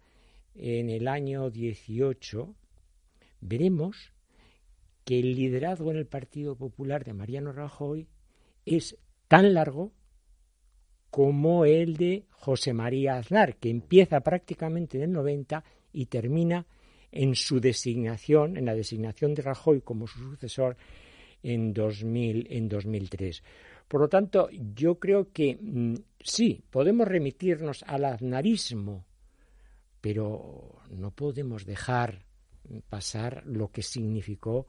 en 0.55 0.91
el 0.91 1.09
año 1.09 1.51
18, 1.51 2.55
veremos 3.41 4.13
que 5.05 5.19
el 5.19 5.35
liderazgo 5.35 5.91
en 5.91 5.97
el 5.97 6.07
Partido 6.07 6.57
Popular 6.57 7.05
de 7.05 7.15
Mariano 7.15 7.53
Rajoy 7.53 8.09
es 8.67 8.99
tan 9.29 9.55
largo 9.55 9.93
como 11.13 11.67
el 11.67 11.99
de 11.99 12.25
José 12.31 12.73
María 12.73 13.19
Aznar, 13.19 13.57
que 13.57 13.69
empieza 13.69 14.21
prácticamente 14.21 14.97
en 14.97 15.05
el 15.05 15.13
90 15.13 15.63
y 15.93 16.07
termina 16.07 16.67
en 17.11 17.35
su 17.35 17.61
designación, 17.61 18.57
en 18.57 18.65
la 18.65 18.75
designación 18.75 19.35
de 19.35 19.43
Rajoy 19.43 19.83
como 19.83 20.07
su 20.07 20.21
sucesor 20.21 20.75
en, 21.43 21.75
2000, 21.75 22.47
en 22.49 22.67
2003. 22.67 23.43
Por 23.89 24.01
lo 24.01 24.09
tanto, 24.09 24.49
yo 24.75 24.99
creo 24.99 25.31
que 25.31 25.59
mm, 25.61 25.97
sí, 26.19 26.65
podemos 26.71 27.07
remitirnos 27.07 27.85
al 27.87 28.07
aznarismo, 28.07 29.05
pero 30.01 30.81
no 30.93 31.11
podemos 31.11 31.67
dejar 31.67 32.25
pasar 32.89 33.43
lo 33.45 33.69
que 33.71 33.83
significó 33.83 34.67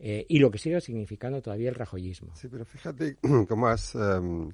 eh, 0.00 0.26
y 0.28 0.40
lo 0.40 0.50
que 0.50 0.58
sigue 0.58 0.80
significando 0.80 1.40
todavía 1.40 1.68
el 1.68 1.76
rajoyismo. 1.76 2.34
Sí, 2.34 2.48
pero 2.48 2.64
fíjate 2.64 3.16
cómo 3.48 3.68
has 3.68 3.94
em, 3.94 4.50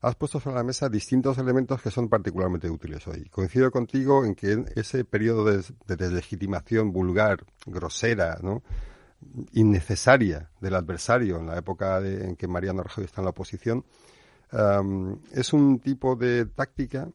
has 0.00 0.14
puesto 0.14 0.40
sobre 0.40 0.56
la 0.56 0.64
mesa 0.64 0.88
distintos 0.88 1.38
elementos 1.38 1.82
que 1.82 1.90
son 1.90 2.08
particularmente 2.08 2.70
útiles 2.70 3.06
hoy. 3.06 3.28
Coincido 3.28 3.70
contigo 3.70 4.24
en 4.24 4.34
que 4.34 4.64
ese 4.76 5.04
periodo 5.04 5.44
de, 5.44 5.62
deslegitimación 5.96 6.92
vulgar, 6.92 7.44
grosera, 7.66 8.38
¿no? 8.42 8.62
innecesaria 9.52 10.50
del 10.60 10.76
adversario 10.76 11.38
en 11.38 11.46
la 11.46 11.58
época 11.58 11.98
en 11.98 12.36
que 12.36 12.46
Mariano 12.46 12.84
Rajoy 12.84 13.04
está 13.04 13.20
en 13.20 13.24
la 13.24 13.30
oposición, 13.30 13.84
es 15.32 15.52
un 15.52 15.80
tipo 15.80 16.14
de 16.14 16.46
táctica 16.46 17.08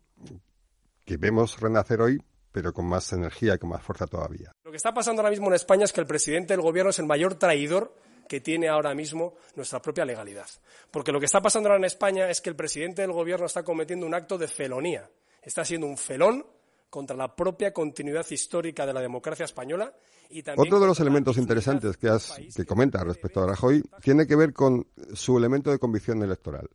que 1.06 1.18
vemos 1.18 1.60
renacer 1.60 2.02
hoy, 2.02 2.22
pero 2.52 2.74
con 2.74 2.86
más 2.86 3.12
energía 3.14 3.58
con 3.58 3.70
más 3.70 3.82
fuerza 3.82 4.06
todavía. 4.06 4.52
Lo 4.64 4.72
que 4.72 4.78
está 4.78 4.94
pasando 4.94 5.22
ahora 5.22 5.32
mismo 5.32 5.48
en 5.48 5.54
España 5.54 5.86
es 5.86 5.94
que 5.94 6.02
el 6.02 6.08
presidente 6.08 6.54
del 6.54 6.62
gobierno 6.62 6.92
es 6.92 7.00
el 7.00 7.06
mayor 7.06 7.36
traidor 7.36 7.96
que 8.28 8.42
tiene 8.42 8.68
ahora 8.68 8.94
mismo 8.94 9.36
nuestra 9.56 9.82
propia 9.82 10.06
legalidad. 10.06 10.48
Porque 10.92 11.12
lo 11.12 11.20
que 11.20 11.26
está 11.26 11.42
pasando 11.42 11.70
ahora 11.70 11.80
en 11.80 11.86
España 11.86 12.30
es 12.30 12.42
que 12.42 12.50
el 12.50 12.56
presidente 12.56 13.02
del 13.02 13.12
gobierno 13.12 13.46
está 13.46 13.64
cometiendo 13.64 14.06
un 14.06 14.14
acto 14.14 14.38
de 14.38 14.48
felonía. 14.48 15.10
Está 15.42 15.66
siendo 15.66 15.88
un 15.88 15.98
felón 15.98 16.46
contra 16.90 17.16
la 17.16 17.36
propia 17.36 17.74
continuidad 17.74 18.26
histórica 18.30 18.86
de 18.86 18.94
la 18.94 19.02
democracia 19.02 19.46
española 19.46 19.92
y 20.30 20.44
también 20.44 20.68
Otro 20.68 20.80
de 20.80 20.88
los 20.88 21.00
elementos 21.00 21.38
interesantes 21.38 21.98
que, 21.98 22.08
has, 22.08 22.40
que 22.56 22.66
comenta 22.66 23.04
respecto 23.04 23.42
a 23.42 23.48
Rajoy 23.48 23.84
tiene 24.02 24.28
que 24.28 24.36
ver 24.36 24.54
con 24.54 24.86
su 25.14 25.38
elemento 25.38 25.72
de 25.72 25.80
convicción 25.80 26.22
electoral. 26.22 26.70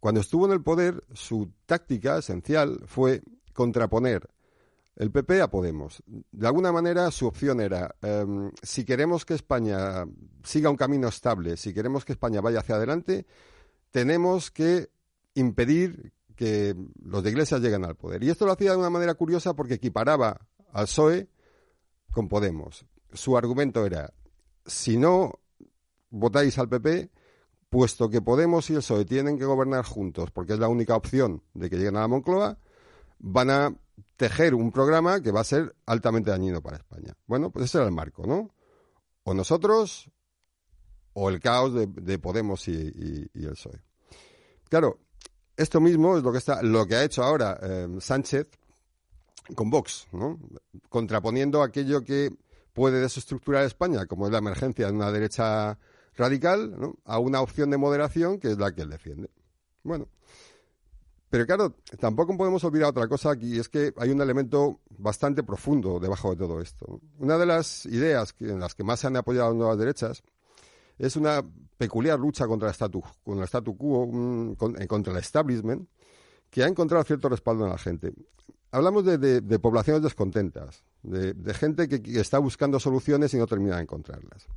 Cuando 0.00 0.20
estuvo 0.20 0.46
en 0.46 0.52
el 0.52 0.62
poder, 0.62 1.04
su 1.12 1.52
táctica 1.66 2.18
esencial 2.18 2.80
fue 2.86 3.22
contraponer 3.52 4.28
el 4.96 5.10
PP 5.10 5.40
a 5.40 5.50
Podemos. 5.50 6.02
De 6.06 6.46
alguna 6.46 6.72
manera 6.72 7.10
su 7.10 7.26
opción 7.26 7.60
era, 7.60 7.94
em, 8.02 8.50
si 8.62 8.84
queremos 8.84 9.24
que 9.24 9.34
España 9.34 10.04
siga 10.42 10.70
un 10.70 10.76
camino 10.76 11.08
estable, 11.08 11.56
si 11.56 11.72
queremos 11.72 12.04
que 12.04 12.12
España 12.12 12.40
vaya 12.40 12.60
hacia 12.60 12.74
adelante, 12.74 13.26
tenemos 13.90 14.50
que 14.50 14.90
impedir 15.34 16.12
que 16.36 16.74
los 17.02 17.22
de 17.22 17.30
Iglesias 17.30 17.60
lleguen 17.60 17.84
al 17.84 17.96
poder. 17.96 18.22
Y 18.22 18.30
esto 18.30 18.46
lo 18.46 18.52
hacía 18.52 18.72
de 18.72 18.78
una 18.78 18.90
manera 18.90 19.14
curiosa 19.14 19.54
porque 19.54 19.74
equiparaba 19.74 20.40
al 20.72 20.84
PSOE 20.84 21.28
con 22.10 22.28
Podemos. 22.28 22.84
Su 23.12 23.36
argumento 23.36 23.86
era, 23.86 24.12
si 24.66 24.96
no 24.96 25.40
votáis 26.10 26.58
al 26.58 26.68
PP, 26.68 27.10
puesto 27.70 28.10
que 28.10 28.20
Podemos 28.20 28.68
y 28.70 28.74
el 28.74 28.80
PSOE 28.80 29.04
tienen 29.04 29.38
que 29.38 29.44
gobernar 29.44 29.84
juntos, 29.84 30.30
porque 30.30 30.54
es 30.54 30.58
la 30.58 30.68
única 30.68 30.96
opción 30.96 31.42
de 31.54 31.70
que 31.70 31.76
lleguen 31.76 31.96
a 31.96 32.00
la 32.00 32.08
Moncloa, 32.08 32.58
van 33.18 33.50
a 33.50 33.74
tejer 34.22 34.54
un 34.54 34.70
programa 34.70 35.20
que 35.20 35.32
va 35.32 35.40
a 35.40 35.44
ser 35.44 35.74
altamente 35.84 36.30
dañino 36.30 36.62
para 36.62 36.76
España. 36.76 37.12
Bueno, 37.26 37.50
pues 37.50 37.64
ese 37.64 37.78
era 37.78 37.88
el 37.88 37.92
marco, 37.92 38.24
¿no? 38.24 38.54
O 39.24 39.34
nosotros 39.34 40.08
o 41.12 41.28
el 41.28 41.40
caos 41.40 41.74
de, 41.74 42.18
Podemos 42.20 42.68
y, 42.68 43.28
el 43.34 43.50
PSOE. 43.50 43.82
Claro, 44.68 45.00
esto 45.56 45.80
mismo 45.80 46.16
es 46.16 46.22
lo 46.22 46.30
que 46.30 46.38
está, 46.38 46.62
lo 46.62 46.86
que 46.86 46.94
ha 46.94 47.02
hecho 47.02 47.24
ahora 47.24 47.58
eh, 47.60 47.88
Sánchez 47.98 48.46
con 49.56 49.70
Vox, 49.70 50.06
¿no? 50.12 50.38
contraponiendo 50.88 51.60
aquello 51.60 52.04
que 52.04 52.30
puede 52.72 53.00
desestructurar 53.00 53.64
España, 53.64 54.06
como 54.06 54.26
es 54.26 54.32
la 54.32 54.38
emergencia 54.38 54.86
de 54.86 54.92
una 54.92 55.10
derecha 55.10 55.80
radical, 56.14 56.78
¿no? 56.78 56.94
a 57.04 57.18
una 57.18 57.40
opción 57.40 57.70
de 57.70 57.76
moderación 57.76 58.38
que 58.38 58.52
es 58.52 58.58
la 58.58 58.72
que 58.72 58.82
él 58.82 58.90
defiende. 58.90 59.30
Bueno, 59.82 60.06
pero 61.32 61.46
claro, 61.46 61.74
tampoco 61.98 62.36
podemos 62.36 62.62
olvidar 62.62 62.90
otra 62.90 63.08
cosa 63.08 63.30
aquí, 63.30 63.58
es 63.58 63.70
que 63.70 63.94
hay 63.96 64.10
un 64.10 64.20
elemento 64.20 64.80
bastante 64.90 65.42
profundo 65.42 65.98
debajo 65.98 66.28
de 66.28 66.36
todo 66.36 66.60
esto. 66.60 67.00
Una 67.20 67.38
de 67.38 67.46
las 67.46 67.86
ideas 67.86 68.34
en 68.40 68.60
las 68.60 68.74
que 68.74 68.84
más 68.84 69.00
se 69.00 69.06
han 69.06 69.16
apoyado 69.16 69.54
nuevas 69.54 69.78
derechas 69.78 70.22
es 70.98 71.16
una 71.16 71.42
peculiar 71.78 72.18
lucha 72.18 72.46
contra 72.46 72.68
el 72.68 72.74
statu, 72.74 73.02
el 73.24 73.42
statu 73.44 73.74
quo, 73.78 74.10
eh, 74.78 74.86
contra 74.86 75.14
el 75.14 75.20
establishment, 75.20 75.88
que 76.50 76.64
ha 76.64 76.66
encontrado 76.66 77.02
cierto 77.02 77.30
respaldo 77.30 77.64
en 77.64 77.70
la 77.70 77.78
gente. 77.78 78.12
Hablamos 78.70 79.02
de, 79.02 79.58
poblaciones 79.58 80.02
descontentas, 80.02 80.84
de, 81.02 81.54
gente 81.54 81.88
que, 81.88 82.20
está 82.20 82.40
buscando 82.40 82.78
soluciones 82.78 83.32
y 83.32 83.38
no 83.38 83.46
termina 83.46 83.76
de 83.76 83.84
encontrarlas. 83.84 84.48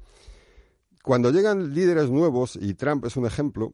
Cuando 1.01 1.32
llegan 1.32 1.74
líderes 1.74 2.10
nuevos, 2.10 2.58
y 2.58 2.74
Trump 2.74 3.05
es 3.05 3.15
un 3.15 3.25
ejemplo, 3.25 3.74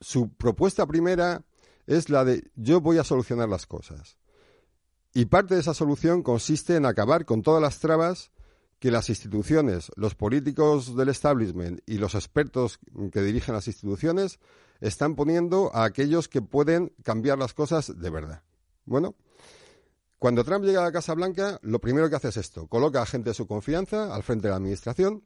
su 0.00 0.30
propuesta 0.30 0.86
primera 0.86 1.44
es 1.86 2.10
la 2.10 2.24
de 2.24 2.50
yo 2.54 2.80
voy 2.80 2.98
a 2.98 3.04
solucionar 3.04 3.48
las 3.48 3.66
cosas. 3.66 4.18
Y 5.12 5.26
parte 5.26 5.54
de 5.54 5.60
esa 5.60 5.74
solución 5.74 6.22
consiste 6.22 6.76
en 6.76 6.86
acabar 6.86 7.24
con 7.24 7.42
todas 7.42 7.62
las 7.62 7.78
trabas 7.78 8.32
que 8.80 8.90
las 8.90 9.08
instituciones, 9.08 9.90
los 9.96 10.14
políticos 10.14 10.96
del 10.96 11.08
establishment 11.08 11.80
y 11.86 11.98
los 11.98 12.14
expertos 12.14 12.78
que 13.12 13.22
dirigen 13.22 13.54
las 13.54 13.66
instituciones 13.68 14.40
están 14.80 15.14
poniendo 15.14 15.70
a 15.74 15.84
aquellos 15.84 16.28
que 16.28 16.42
pueden 16.42 16.92
cambiar 17.02 17.38
las 17.38 17.54
cosas 17.54 17.98
de 17.98 18.10
verdad. 18.10 18.42
Bueno, 18.84 19.14
cuando 20.18 20.44
Trump 20.44 20.64
llega 20.64 20.80
a 20.80 20.84
la 20.84 20.92
Casa 20.92 21.14
Blanca, 21.14 21.58
lo 21.62 21.80
primero 21.80 22.10
que 22.10 22.16
hace 22.16 22.28
es 22.28 22.36
esto, 22.36 22.66
coloca 22.66 23.00
a 23.00 23.06
gente 23.06 23.30
de 23.30 23.34
su 23.34 23.46
confianza 23.46 24.14
al 24.14 24.22
frente 24.22 24.48
de 24.48 24.50
la 24.50 24.56
administración 24.56 25.22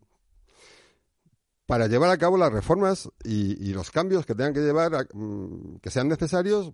para 1.68 1.86
llevar 1.86 2.08
a 2.08 2.16
cabo 2.16 2.38
las 2.38 2.50
reformas 2.50 3.10
y, 3.22 3.74
los 3.74 3.90
cambios 3.90 4.24
que 4.24 4.34
tengan 4.34 4.54
que 4.54 4.60
llevar, 4.60 5.06
mm, 5.12 5.76
que 5.82 5.90
sean 5.90 6.08
necesarios, 6.08 6.72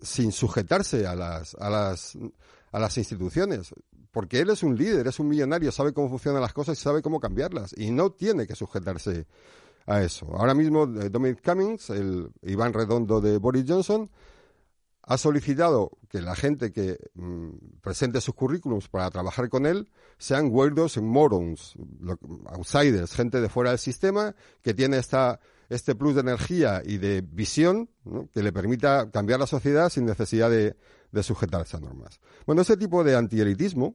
sin 0.00 0.32
sujetarse 0.32 1.06
a 1.06 1.14
las, 1.14 1.54
a 1.54 1.70
las, 1.70 2.18
a 2.72 2.80
las 2.80 2.98
instituciones. 2.98 3.72
Porque 4.10 4.40
él 4.40 4.50
es 4.50 4.64
un 4.64 4.76
líder, 4.76 5.06
es 5.06 5.20
un 5.20 5.28
millonario, 5.28 5.70
sabe 5.70 5.92
cómo 5.92 6.08
funcionan 6.08 6.42
las 6.42 6.52
cosas 6.52 6.76
y 6.76 6.82
sabe 6.82 7.00
cómo 7.00 7.20
cambiarlas. 7.20 7.76
Y 7.78 7.92
no 7.92 8.10
tiene 8.10 8.44
que 8.48 8.56
sujetarse 8.56 9.28
a 9.86 10.02
eso. 10.02 10.26
Ahora 10.36 10.52
mismo, 10.52 10.82
eh, 10.82 11.10
Dominic 11.10 11.40
Cummings, 11.40 11.90
el 11.90 12.32
Iván 12.42 12.72
Redondo 12.72 13.20
de 13.20 13.38
Boris 13.38 13.64
Johnson, 13.68 14.10
ha 15.06 15.18
solicitado 15.18 15.98
que 16.08 16.22
la 16.22 16.34
gente 16.34 16.72
que 16.72 16.98
mm, 17.14 17.80
presente 17.82 18.20
sus 18.20 18.34
currículums 18.34 18.88
para 18.88 19.10
trabajar 19.10 19.48
con 19.48 19.66
él 19.66 19.90
sean 20.18 20.48
weirdos 20.50 20.96
and 20.96 21.06
morons, 21.06 21.74
outsiders, 22.46 23.12
gente 23.14 23.40
de 23.40 23.48
fuera 23.48 23.70
del 23.70 23.78
sistema 23.78 24.34
que 24.62 24.72
tiene 24.72 24.96
esta, 24.98 25.40
este 25.68 25.94
plus 25.94 26.14
de 26.14 26.22
energía 26.22 26.82
y 26.84 26.98
de 26.98 27.20
visión 27.20 27.90
que 28.32 28.42
le 28.42 28.52
permita 28.52 29.10
cambiar 29.10 29.40
la 29.40 29.46
sociedad 29.46 29.90
sin 29.90 30.06
necesidad 30.06 30.50
de, 30.50 30.76
sujetarse 31.22 31.76
a 31.76 31.80
normas. 31.80 32.20
Bueno, 32.44 32.62
ese 32.62 32.76
tipo 32.76 33.04
de 33.04 33.14
antielitismo 33.14 33.94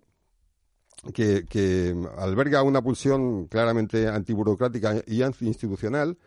que, 1.14 1.46
que 1.46 1.94
alberga 2.18 2.64
una 2.64 2.82
pulsión 2.82 3.48
claramente 3.48 4.08
antiburocrática 4.08 5.04
y 5.06 5.22
antiinstitucional 5.22 6.18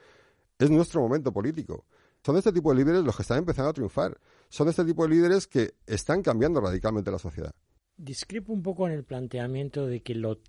es 0.58 0.70
nuestro 0.70 1.00
momento 1.00 1.32
político. 1.32 1.86
Son 2.24 2.36
este 2.36 2.52
tipo 2.52 2.70
de 2.70 2.76
líderes 2.76 3.04
los 3.04 3.16
que 3.16 3.22
están 3.22 3.38
empezando 3.38 3.70
a 3.70 3.72
triunfar. 3.72 4.16
Son 4.52 4.68
este 4.68 4.84
tipo 4.84 5.04
de 5.04 5.14
líderes 5.14 5.46
que 5.46 5.76
están 5.86 6.20
cambiando 6.20 6.60
radicalmente 6.60 7.10
la 7.10 7.18
sociedad. 7.18 7.54
Discrepo 7.96 8.52
un 8.52 8.62
poco 8.62 8.86
en 8.86 8.92
el 8.92 9.02
planteamiento 9.02 9.86
de 9.86 10.02
que 10.02 10.14
lo 10.14 10.40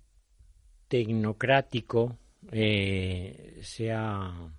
tecnocrático 0.88 2.18
eh, 2.52 3.58
sea 3.62 4.52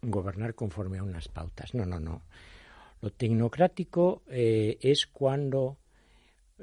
gobernar 0.00 0.54
conforme 0.54 0.96
a 0.96 1.02
unas 1.02 1.28
pautas. 1.28 1.74
No, 1.74 1.84
no, 1.84 2.00
no. 2.00 2.22
Lo 3.02 3.10
tecnocrático 3.10 4.22
eh, 4.28 4.78
es 4.80 5.06
cuando 5.06 5.76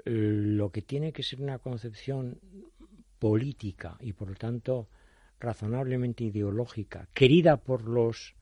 lo 0.05 0.71
que 0.71 0.81
tiene 0.81 1.13
que 1.13 1.21
ser 1.21 1.39
una 1.39 1.59
concepción 1.59 2.39
política 3.19 3.95
y 3.99 4.13
por 4.13 4.29
lo 4.29 4.35
tanto 4.35 4.89
razonablemente 5.39 6.23
ideológica, 6.23 7.09
querida 7.13 7.57
por 7.57 7.83
los 7.87 8.33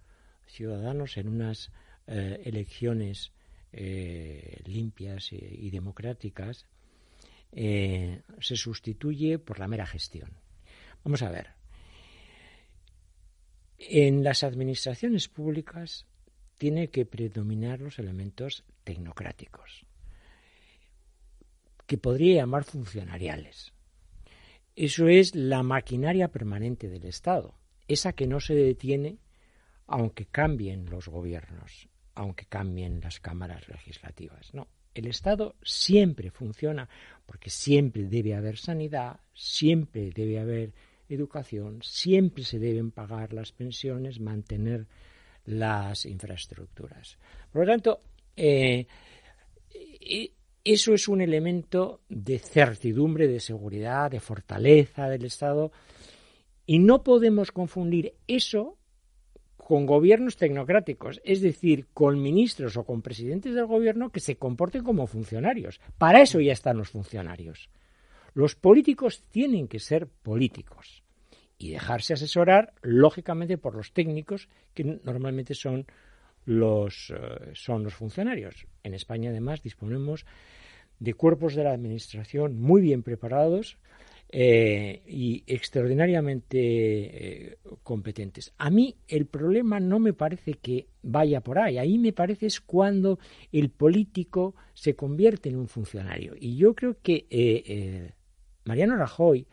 ciudadanos 0.45 1.17
en 1.17 1.27
unas 1.27 1.73
eh, 2.11 2.41
elecciones 2.45 3.31
eh, 3.71 4.61
limpias 4.65 5.31
y, 5.31 5.69
democráticas, 5.69 6.65
eh, 7.51 8.23
se 8.39 8.55
sustituye 8.55 9.37
por 9.37 9.59
la 9.59 9.67
mera 9.67 9.85
gestión. 9.85 10.31
Vamos 11.03 11.21
a 11.21 11.29
ver. 11.29 11.51
En 13.77 14.23
las 14.23 14.43
administraciones 14.43 15.27
públicas 15.27 16.07
tiene 16.57 16.89
que 16.89 17.05
predominar 17.05 17.79
los 17.79 17.99
elementos 17.99 18.63
tecnocráticos, 18.83 19.85
que 21.85 21.99
podría 21.99 22.37
llamar 22.37 22.63
funcionariales. 22.63 23.71
Eso 24.75 25.07
es 25.07 25.35
la 25.35 25.61
maquinaria 25.61 26.29
permanente 26.29 26.89
del 26.89 27.05
Estado, 27.05 27.53
esa 27.87 28.13
que 28.13 28.25
no 28.25 28.39
se 28.39 28.55
detiene 28.55 29.19
aunque 29.85 30.25
cambien 30.25 30.89
los 30.89 31.07
gobiernos, 31.07 31.87
aunque 32.19 32.45
cambien 32.45 32.99
las 32.99 33.21
cámaras 33.21 33.69
legislativas. 33.69 34.53
No, 34.53 34.67
el 34.93 35.07
Estado 35.07 35.55
siempre 35.63 36.31
funciona 36.31 36.89
porque 37.25 37.49
siempre 37.49 38.03
debe 38.03 38.35
haber 38.35 38.57
sanidad, 38.57 39.21
siempre 39.33 40.11
debe 40.11 40.37
haber 40.37 40.73
educación, 41.07 41.79
siempre 41.81 42.43
se 42.43 42.59
deben 42.59 42.91
pagar 42.91 43.31
las 43.31 43.53
pensiones, 43.53 44.19
mantener 44.19 44.85
las 45.45 46.05
infraestructuras. 46.05 47.17
Por 47.53 47.65
lo 47.65 47.71
tanto, 47.71 48.01
eh, 48.35 48.85
eso 50.61 50.93
es 50.93 51.07
un 51.07 51.21
elemento 51.21 52.01
de 52.09 52.37
certidumbre, 52.37 53.29
de 53.29 53.39
seguridad, 53.39 54.11
de 54.11 54.19
fortaleza 54.19 55.07
del 55.07 55.23
Estado, 55.23 55.71
y 56.65 56.79
no 56.79 57.01
podemos 57.01 57.53
confundir 57.53 58.15
eso 58.27 58.78
con 59.69 59.85
gobiernos 59.85 60.35
tecnocráticos, 60.35 61.21
es 61.23 61.41
decir, 61.41 61.85
con 61.93 62.19
ministros 62.19 62.75
o 62.75 62.85
con 62.85 63.03
presidentes 63.03 63.53
del 63.53 63.67
gobierno 63.67 64.09
que 64.09 64.19
se 64.19 64.35
comporten 64.35 64.83
como 64.83 65.05
funcionarios. 65.05 65.79
Para 65.99 66.23
eso 66.23 66.39
ya 66.39 66.53
están 66.53 66.77
los 66.77 66.89
funcionarios. 66.89 67.69
Los 68.33 68.55
políticos 68.55 69.23
tienen 69.29 69.67
que 69.67 69.77
ser 69.77 70.07
políticos 70.07 71.03
y 71.59 71.69
dejarse 71.69 72.13
asesorar, 72.13 72.73
lógicamente, 72.81 73.59
por 73.59 73.75
los 73.75 73.93
técnicos, 73.93 74.49
que 74.73 74.99
normalmente 75.03 75.53
son 75.53 75.85
los, 76.45 77.13
eh, 77.15 77.51
son 77.53 77.83
los 77.83 77.93
funcionarios. 77.93 78.65
En 78.81 78.95
España, 78.95 79.29
además, 79.29 79.61
disponemos 79.61 80.25
de 80.97 81.13
cuerpos 81.13 81.53
de 81.53 81.65
la 81.65 81.73
Administración 81.73 82.59
muy 82.59 82.81
bien 82.81 83.03
preparados, 83.03 83.77
eh, 84.31 85.01
y 85.07 85.43
extraordinariamente 85.47 86.59
eh, 86.59 87.57
competentes. 87.81 88.53
A 88.59 88.69
mí 88.69 88.95
el 89.07 89.25
problema 89.25 89.79
no 89.79 89.97
me 89.97 90.13
parece 90.13 90.53
que 90.53 90.87
vaya 91.01 91.41
por 91.41 91.57
ahí, 91.57 91.79
ahí 91.79 91.97
me 91.97 92.13
parece 92.13 92.45
es 92.45 92.61
cuando 92.61 93.17
el 93.51 93.71
político 93.71 94.53
se 94.75 94.95
convierte 94.95 95.49
en 95.49 95.55
un 95.55 95.67
funcionario. 95.67 96.35
Y 96.39 96.57
yo 96.57 96.75
creo 96.75 96.97
que 97.01 97.25
eh, 97.31 98.11
Mariano 98.65 98.97
Rajoy 98.97 99.47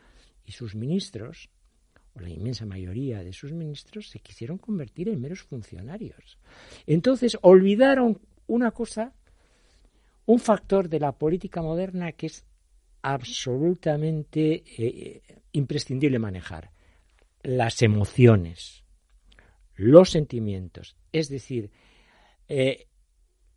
y 0.45 0.51
sus 0.51 0.75
ministros, 0.75 1.49
o 2.13 2.19
la 2.19 2.29
inmensa 2.29 2.67
mayoría 2.67 3.23
de 3.23 3.33
sus 3.33 3.53
ministros, 3.53 4.11
se 4.11 4.19
quisieron 4.19 4.59
convertir 4.59 5.09
en 5.09 5.19
meros 5.19 5.41
funcionarios. 5.41 6.37
Entonces 6.85 7.35
olvidaron 7.41 8.19
una 8.45 8.69
cosa, 8.69 9.11
un 10.27 10.37
factor 10.37 10.87
de 10.87 10.99
la 10.99 11.13
política 11.13 11.63
moderna 11.63 12.11
que 12.11 12.27
es 12.27 12.45
absolutamente 13.01 14.63
eh, 14.77 15.21
imprescindible 15.51 16.19
manejar. 16.19 16.71
Las 17.43 17.81
emociones, 17.81 18.83
los 19.75 20.09
sentimientos, 20.09 20.97
es 21.11 21.29
decir, 21.29 21.71
eh, 22.47 22.87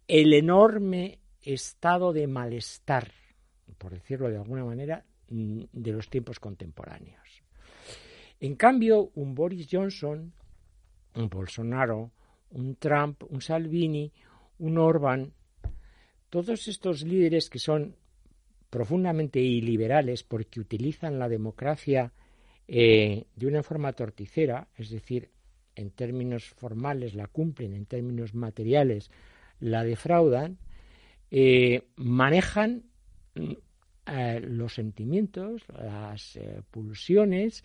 el 0.06 0.32
enorme 0.32 1.18
estado 1.42 2.12
de 2.12 2.26
malestar, 2.26 3.12
por 3.78 3.92
decirlo 3.92 4.28
de 4.28 4.36
alguna 4.36 4.64
manera, 4.64 5.04
mm, 5.28 5.62
de 5.72 5.92
los 5.92 6.08
tiempos 6.08 6.38
contemporáneos. 6.38 7.42
En 8.38 8.54
cambio, 8.56 9.10
un 9.14 9.34
Boris 9.34 9.68
Johnson 9.70 10.32
un 11.14 11.28
Bolsonaro, 11.28 12.12
un 12.50 12.76
Trump, 12.76 13.22
un 13.28 13.40
Salvini, 13.40 14.12
un 14.58 14.78
Orban, 14.78 15.32
todos 16.28 16.68
estos 16.68 17.02
líderes 17.02 17.50
que 17.50 17.58
son 17.58 17.96
profundamente 18.70 19.40
iliberales 19.40 20.22
porque 20.22 20.60
utilizan 20.60 21.18
la 21.18 21.28
democracia 21.28 22.12
eh, 22.68 23.24
de 23.34 23.46
una 23.46 23.64
forma 23.64 23.92
torticera, 23.92 24.68
es 24.78 24.90
decir, 24.90 25.30
en 25.74 25.90
términos 25.90 26.44
formales 26.44 27.14
la 27.14 27.26
cumplen, 27.26 27.74
en 27.74 27.84
términos 27.84 28.32
materiales 28.32 29.10
la 29.58 29.82
defraudan, 29.82 30.58
eh, 31.32 31.88
manejan 31.96 32.84
mm, 33.34 33.52
eh, 34.06 34.40
los 34.40 34.74
sentimientos, 34.74 35.64
las 35.68 36.38
pulsiones, 36.70 37.64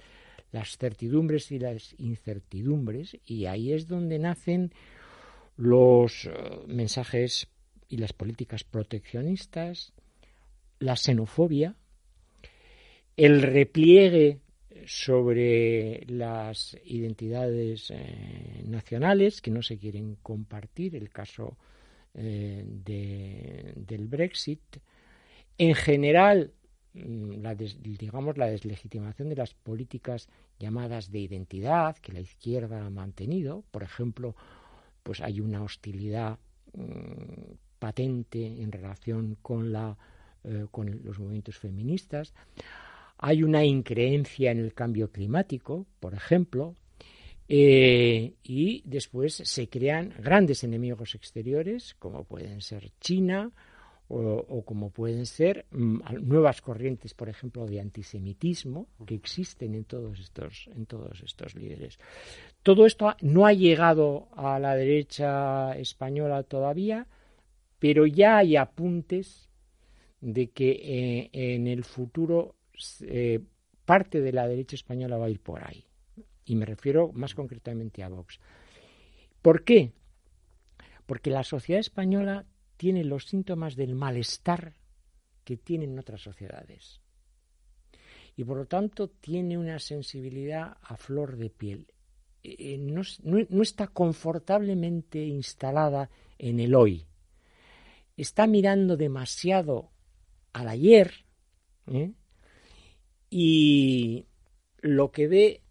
las 0.52 0.78
certidumbres 0.78 1.52
y 1.52 1.60
las 1.60 1.94
incertidumbres, 2.00 3.18
y 3.26 3.46
ahí 3.46 3.74
es 3.74 3.88
donde 3.88 4.18
nacen 4.18 4.74
los 5.56 6.30
mensajes 6.68 7.48
y 7.88 7.98
las 7.98 8.14
políticas 8.14 8.64
proteccionistas, 8.64 9.94
la 10.80 10.96
xenofobia, 10.96 11.76
el 13.16 13.42
repliegue 13.42 14.40
sobre 14.86 16.06
las 16.08 16.78
identidades 16.86 17.92
eh, 17.92 18.64
nacionales 18.66 19.42
que 19.42 19.52
no 19.52 19.62
se 19.62 19.78
quieren 19.78 20.18
compartir, 20.22 20.96
el 20.96 21.10
caso 21.10 21.58
eh, 22.14 22.64
del 22.66 24.08
Brexit, 24.08 24.62
en 25.58 25.76
general, 25.76 26.54
mm, 26.94 27.42
la 27.42 27.56
digamos, 27.56 28.38
la 28.38 28.48
deslegitimación 28.48 29.30
de 29.30 29.36
las 29.36 29.54
políticas 29.54 30.30
llamadas 30.60 31.12
de 31.12 31.20
identidad 31.20 31.98
que 31.98 32.14
la 32.14 32.20
izquierda 32.20 32.86
ha 32.86 32.90
mantenido, 32.90 33.64
por 33.72 33.84
ejemplo, 33.84 34.36
pues 35.04 35.22
hay 35.22 35.40
una 35.40 35.64
hostilidad 35.64 36.38
mm, 36.74 37.54
patente 37.80 38.62
en 38.62 38.72
relación 38.72 39.38
con 39.42 39.72
la 39.72 39.98
eh, 40.48 40.66
con 40.72 41.02
los 41.04 41.20
movimientos 41.20 41.58
feministas. 41.58 42.34
Hay 43.18 43.44
una 43.44 43.64
increencia 43.64 44.52
en 44.52 44.60
el 44.60 44.74
cambio 44.74 45.12
climático, 45.12 45.86
por 46.00 46.14
ejemplo, 46.14 46.76
eh, 47.48 48.34
y 48.44 48.82
después 48.86 49.36
se 49.36 49.70
crean 49.70 50.14
grandes 50.20 50.64
enemigos 50.64 51.16
exteriores, 51.16 51.96
como 52.00 52.24
pueden 52.24 52.62
ser 52.62 52.92
China 53.00 53.52
o, 54.08 54.64
como 54.66 54.92
pueden 54.92 55.26
ser 55.26 55.66
mm, 55.72 56.00
nuevas 56.22 56.62
corrientes, 56.62 57.14
por 57.16 57.28
ejemplo, 57.28 57.66
de 57.66 57.80
antisemitismo 57.80 58.88
que 59.06 59.16
existen 59.16 59.74
en 59.74 59.86
todos 59.86 60.20
estos 60.20 60.70
en 60.76 60.86
todos 60.86 61.22
estos 61.24 61.56
líderes. 61.56 61.98
Todo 62.62 62.86
esto 62.86 63.16
no 63.22 63.46
ha 63.48 63.54
llegado 63.54 64.28
a 64.36 64.60
la 64.60 64.76
derecha 64.76 65.76
española 65.78 66.44
todavía, 66.44 67.08
pero 67.80 68.06
ya 68.06 68.38
hay 68.38 68.56
apuntes 68.56 69.50
de 70.22 70.50
que 70.52 70.72
eh, 70.72 71.30
en 71.34 71.68
el 71.68 71.84
futuro 71.84 72.56
eh, 73.02 73.40
parte 73.86 74.22
de 74.22 74.34
la 74.34 74.48
derecha 74.48 74.76
española 74.76 75.18
va 75.18 75.26
a 75.26 75.30
ir 75.30 75.40
por 75.40 75.64
ahí. 75.64 75.86
Y 76.46 76.56
me 76.56 76.66
refiero 76.66 77.12
más 77.14 77.36
concretamente 77.36 78.04
a 78.04 78.10
Vox. 78.10 78.40
¿Por 79.42 79.64
qué? 79.64 79.92
Porque 81.06 81.30
la 81.30 81.44
sociedad 81.44 81.80
española 81.80 82.46
tiene 82.78 83.04
los 83.04 83.26
síntomas 83.26 83.76
del 83.76 83.96
malestar 83.96 84.74
que 85.44 85.58
tienen 85.58 85.98
otras 85.98 86.22
sociedades. 86.22 87.00
Y 88.36 88.44
por 88.44 88.58
lo 88.58 88.66
tanto 88.66 89.10
tiene 89.10 89.58
una 89.58 89.80
sensibilidad 89.80 90.78
a 90.82 90.98
flor 90.98 91.38
de 91.38 91.50
piel. 91.50 91.88
Eh, 92.44 92.78
no 92.78 93.62
está 93.62 93.88
confortablemente 93.88 95.24
instalada 95.26 96.10
en 96.38 96.60
el 96.60 96.76
hoy. 96.76 97.06
Está 98.18 98.46
mirando 98.48 98.98
demasiado 98.98 99.92
al 100.56 100.70
ayer 100.70 101.14
¿eh? 101.88 102.14
y 103.30 104.26
lo 104.80 105.12
que 105.12 105.28
ve 105.28 105.62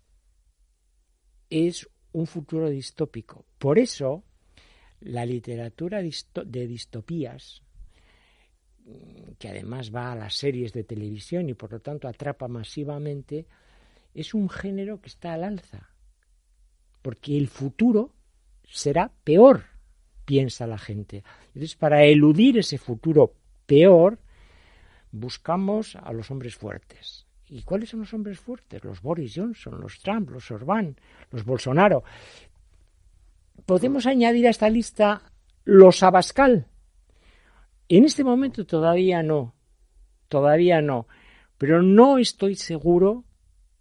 es 1.49 1.89
un 2.13 2.27
futuro 2.27 2.69
distópico. 2.69 3.47
Por 3.59 3.79
eso, 3.79 4.25
la 5.01 5.25
literatura 5.25 6.03
de 6.03 6.67
distopías, 6.67 7.63
que 9.39 9.49
además 9.49 9.95
va 9.95 10.13
a 10.13 10.17
las 10.17 10.35
series 10.35 10.75
de 10.75 10.85
televisión 10.85 11.49
y 11.49 11.55
por 11.55 11.73
lo 11.73 11.81
tanto 11.81 12.07
atrapa 12.07 12.47
masivamente, 12.47 13.47
es 14.13 14.35
un 14.35 14.51
género 14.51 15.01
que 15.01 15.09
está 15.09 15.33
al 15.33 15.45
alza. 15.45 15.89
Porque 17.01 17.39
el 17.39 17.49
futuro 17.49 18.13
será 18.69 19.11
peor, 19.25 19.65
piensa 20.27 20.67
la 20.67 20.79
gente. 20.79 21.25
Entonces, 21.49 21.75
para 21.75 22.05
eludir 22.05 22.59
ese 22.59 22.77
futuro 22.77 23.35
peor, 23.65 24.19
buscamos 25.15 25.97
a 25.97 26.13
los 26.13 26.31
hombres 26.31 26.57
fuertes. 26.57 27.27
¿Y 27.49 27.63
cuáles 27.63 27.91
son 27.91 28.01
los 28.01 28.13
hombres 28.13 28.41
fuertes? 28.41 28.83
Los 28.83 29.01
Boris 29.01 29.35
Johnson, 29.37 29.81
los 29.81 30.01
Trump, 30.01 30.31
los 30.31 30.51
Orbán, 30.51 30.97
los 31.31 31.45
Bolsonaro. 31.45 32.03
Podemos 33.65 34.07
añadir 34.07 34.47
a 34.47 34.51
esta 34.51 34.69
lista 34.69 35.23
los 35.65 36.03
Abascal. 36.03 36.67
En 37.89 38.05
este 38.05 38.25
momento 38.25 38.67
todavía 38.67 39.23
no, 39.23 39.55
todavía 40.29 40.81
no, 40.81 41.07
pero 41.59 41.83
no 41.83 42.19
estoy 42.19 42.57
seguro 42.57 43.25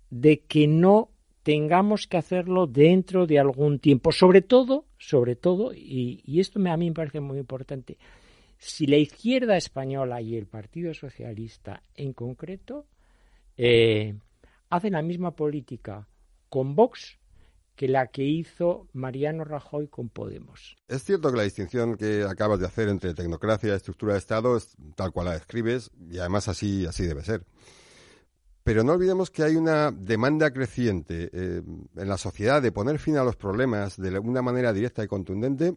de 0.09 0.41
que 0.41 0.67
no 0.67 1.09
tengamos 1.41 2.05
que 2.05 2.17
hacerlo 2.17 2.67
dentro 2.67 3.25
de 3.25 3.39
algún 3.39 3.79
tiempo. 3.79 4.11
Sobre 4.11 4.41
todo, 4.41 4.85
sobre 4.97 5.35
todo, 5.35 5.73
y, 5.73 6.21
y 6.25 6.39
esto 6.41 6.59
a 6.59 6.77
mí 6.77 6.89
me 6.89 6.95
parece 6.95 7.21
muy 7.21 7.39
importante, 7.39 7.97
si 8.65 8.87
la 8.87 8.95
izquierda 8.95 9.57
española 9.57 10.21
y 10.21 10.37
el 10.37 10.45
Partido 10.45 10.93
Socialista 10.93 11.83
en 11.95 12.13
concreto 12.13 12.85
eh, 13.57 14.15
hacen 14.69 14.93
la 14.93 15.01
misma 15.01 15.35
política 15.35 16.07
con 16.49 16.73
Vox 16.73 17.19
que 17.75 17.87
la 17.87 18.07
que 18.07 18.23
hizo 18.23 18.87
Mariano 18.93 19.43
Rajoy 19.43 19.87
con 19.87 20.09
Podemos. 20.09 20.77
Es 20.87 21.03
cierto 21.03 21.29
que 21.29 21.37
la 21.37 21.43
distinción 21.43 21.97
que 21.97 22.23
acabas 22.23 22.59
de 22.59 22.67
hacer 22.67 22.87
entre 22.87 23.13
tecnocracia 23.13 23.69
y 23.69 23.75
estructura 23.75 24.13
de 24.13 24.19
Estado 24.19 24.55
es 24.55 24.75
tal 24.95 25.11
cual 25.11 25.25
la 25.25 25.33
describes 25.33 25.91
y 26.09 26.19
además 26.19 26.47
así, 26.47 26.85
así 26.85 27.05
debe 27.05 27.23
ser. 27.23 27.43
Pero 28.63 28.83
no 28.83 28.93
olvidemos 28.93 29.29
que 29.29 29.43
hay 29.43 29.57
una 29.57 29.91
demanda 29.91 30.51
creciente 30.53 31.29
eh, 31.33 31.61
en 31.97 32.07
la 32.07 32.17
sociedad 32.17 32.61
de 32.61 32.71
poner 32.71 32.97
fin 32.97 33.17
a 33.17 33.23
los 33.25 33.35
problemas 33.35 33.97
de 33.97 34.17
una 34.19 34.41
manera 34.41 34.71
directa 34.71 35.03
y 35.03 35.07
contundente 35.07 35.75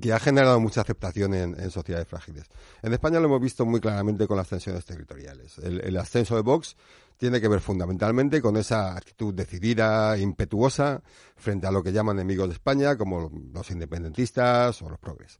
que 0.00 0.12
ha 0.12 0.18
generado 0.18 0.60
mucha 0.60 0.82
aceptación 0.82 1.34
en, 1.34 1.70
sociedades 1.70 2.06
frágiles. 2.06 2.44
En 2.82 2.92
España 2.92 3.18
lo 3.20 3.26
hemos 3.26 3.40
visto 3.40 3.64
muy 3.64 3.80
claramente 3.80 4.26
con 4.26 4.36
las 4.36 4.48
tensiones 4.48 4.84
territoriales. 4.84 5.58
El, 5.58 5.96
ascenso 5.96 6.36
de 6.36 6.42
Vox 6.42 6.76
tiene 7.16 7.40
que 7.40 7.48
ver 7.48 7.60
fundamentalmente 7.60 8.42
con 8.42 8.56
esa 8.56 8.96
actitud 8.96 9.34
decidida, 9.34 10.16
impetuosa, 10.18 11.02
frente 11.36 11.66
a 11.66 11.70
lo 11.70 11.82
que 11.82 11.92
llaman 11.92 12.16
enemigos 12.16 12.48
de 12.48 12.54
España, 12.54 12.96
como 12.96 13.30
los 13.52 13.70
independentistas 13.70 14.82
o 14.82 14.90
los 14.90 14.98
progres. 14.98 15.38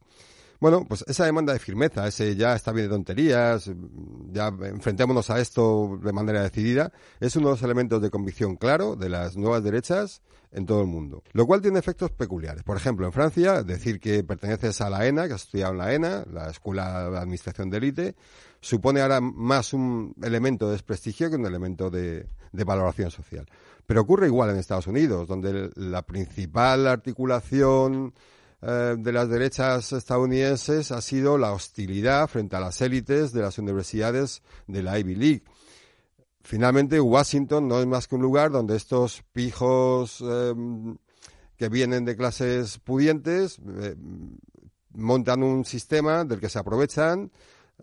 Bueno, 0.59 0.85
pues 0.85 1.05
esa 1.07 1.25
demanda 1.25 1.53
de 1.53 1.59
firmeza, 1.59 2.05
ese 2.05 2.35
ya 2.35 2.53
está 2.53 2.73
bien 2.73 2.87
de 2.87 2.93
tonterías, 2.93 3.71
ya 4.31 4.47
enfrentémonos 4.47 5.29
a 5.29 5.39
esto 5.39 5.97
de 6.03 6.11
manera 6.11 6.43
decidida, 6.43 6.91
es 7.21 7.37
uno 7.37 7.47
de 7.47 7.53
los 7.53 7.63
elementos 7.63 8.01
de 8.01 8.09
convicción 8.09 8.57
claro 8.57 8.97
de 8.97 9.07
las 9.07 9.37
nuevas 9.37 9.63
derechas 9.63 10.21
en 10.51 10.65
todo 10.65 10.81
el 10.81 10.87
mundo. 10.87 11.23
Lo 11.31 11.45
cual 11.45 11.61
tiene 11.61 11.79
efectos 11.79 12.11
peculiares. 12.11 12.63
Por 12.63 12.75
ejemplo, 12.75 13.05
en 13.05 13.13
Francia, 13.13 13.63
decir 13.63 14.01
que 14.01 14.21
perteneces 14.25 14.81
a 14.81 14.89
la 14.89 15.05
ENA, 15.07 15.27
que 15.27 15.35
has 15.35 15.43
estudiado 15.43 15.71
en 15.71 15.77
la 15.77 15.93
ENA, 15.93 16.25
la 16.29 16.49
Escuela 16.49 17.09
de 17.09 17.17
Administración 17.17 17.69
de 17.69 17.77
Élite, 17.77 18.15
supone 18.59 18.99
ahora 18.99 19.21
más 19.21 19.73
un 19.73 20.13
elemento 20.21 20.65
de 20.65 20.73
desprestigio 20.73 21.29
que 21.29 21.37
un 21.37 21.45
elemento 21.45 21.89
de, 21.89 22.27
de 22.51 22.63
valoración 22.65 23.11
social. 23.11 23.45
Pero 23.85 24.01
ocurre 24.01 24.27
igual 24.27 24.49
en 24.49 24.57
Estados 24.57 24.87
Unidos, 24.87 25.27
donde 25.27 25.71
la 25.75 26.01
principal 26.01 26.85
articulación 26.87 28.13
eh, 28.61 28.95
de 28.97 29.11
las 29.13 29.29
derechas 29.29 29.93
estadounidenses 29.93 30.91
ha 30.91 31.01
sido 31.01 31.37
la 31.37 31.53
hostilidad 31.53 32.27
frente 32.27 32.57
a 32.57 32.59
las 32.59 32.81
élites 32.81 33.31
de 33.31 33.41
las 33.41 33.57
universidades 33.57 34.41
de 34.67 34.83
la 34.83 34.99
Ivy 34.99 35.15
League. 35.15 35.43
Finalmente, 36.43 36.99
Washington 36.99 37.67
no 37.67 37.79
es 37.79 37.85
más 37.85 38.07
que 38.07 38.15
un 38.15 38.21
lugar 38.21 38.51
donde 38.51 38.75
estos 38.75 39.23
pijos 39.31 40.21
em, 40.21 40.97
que 41.55 41.69
vienen 41.69 42.05
de 42.05 42.15
clases 42.15 42.79
pudientes 42.79 43.59
eh, 43.81 43.95
montan 44.93 45.43
un 45.43 45.63
sistema 45.63 46.25
del 46.25 46.39
que 46.39 46.49
se 46.49 46.59
aprovechan 46.59 47.31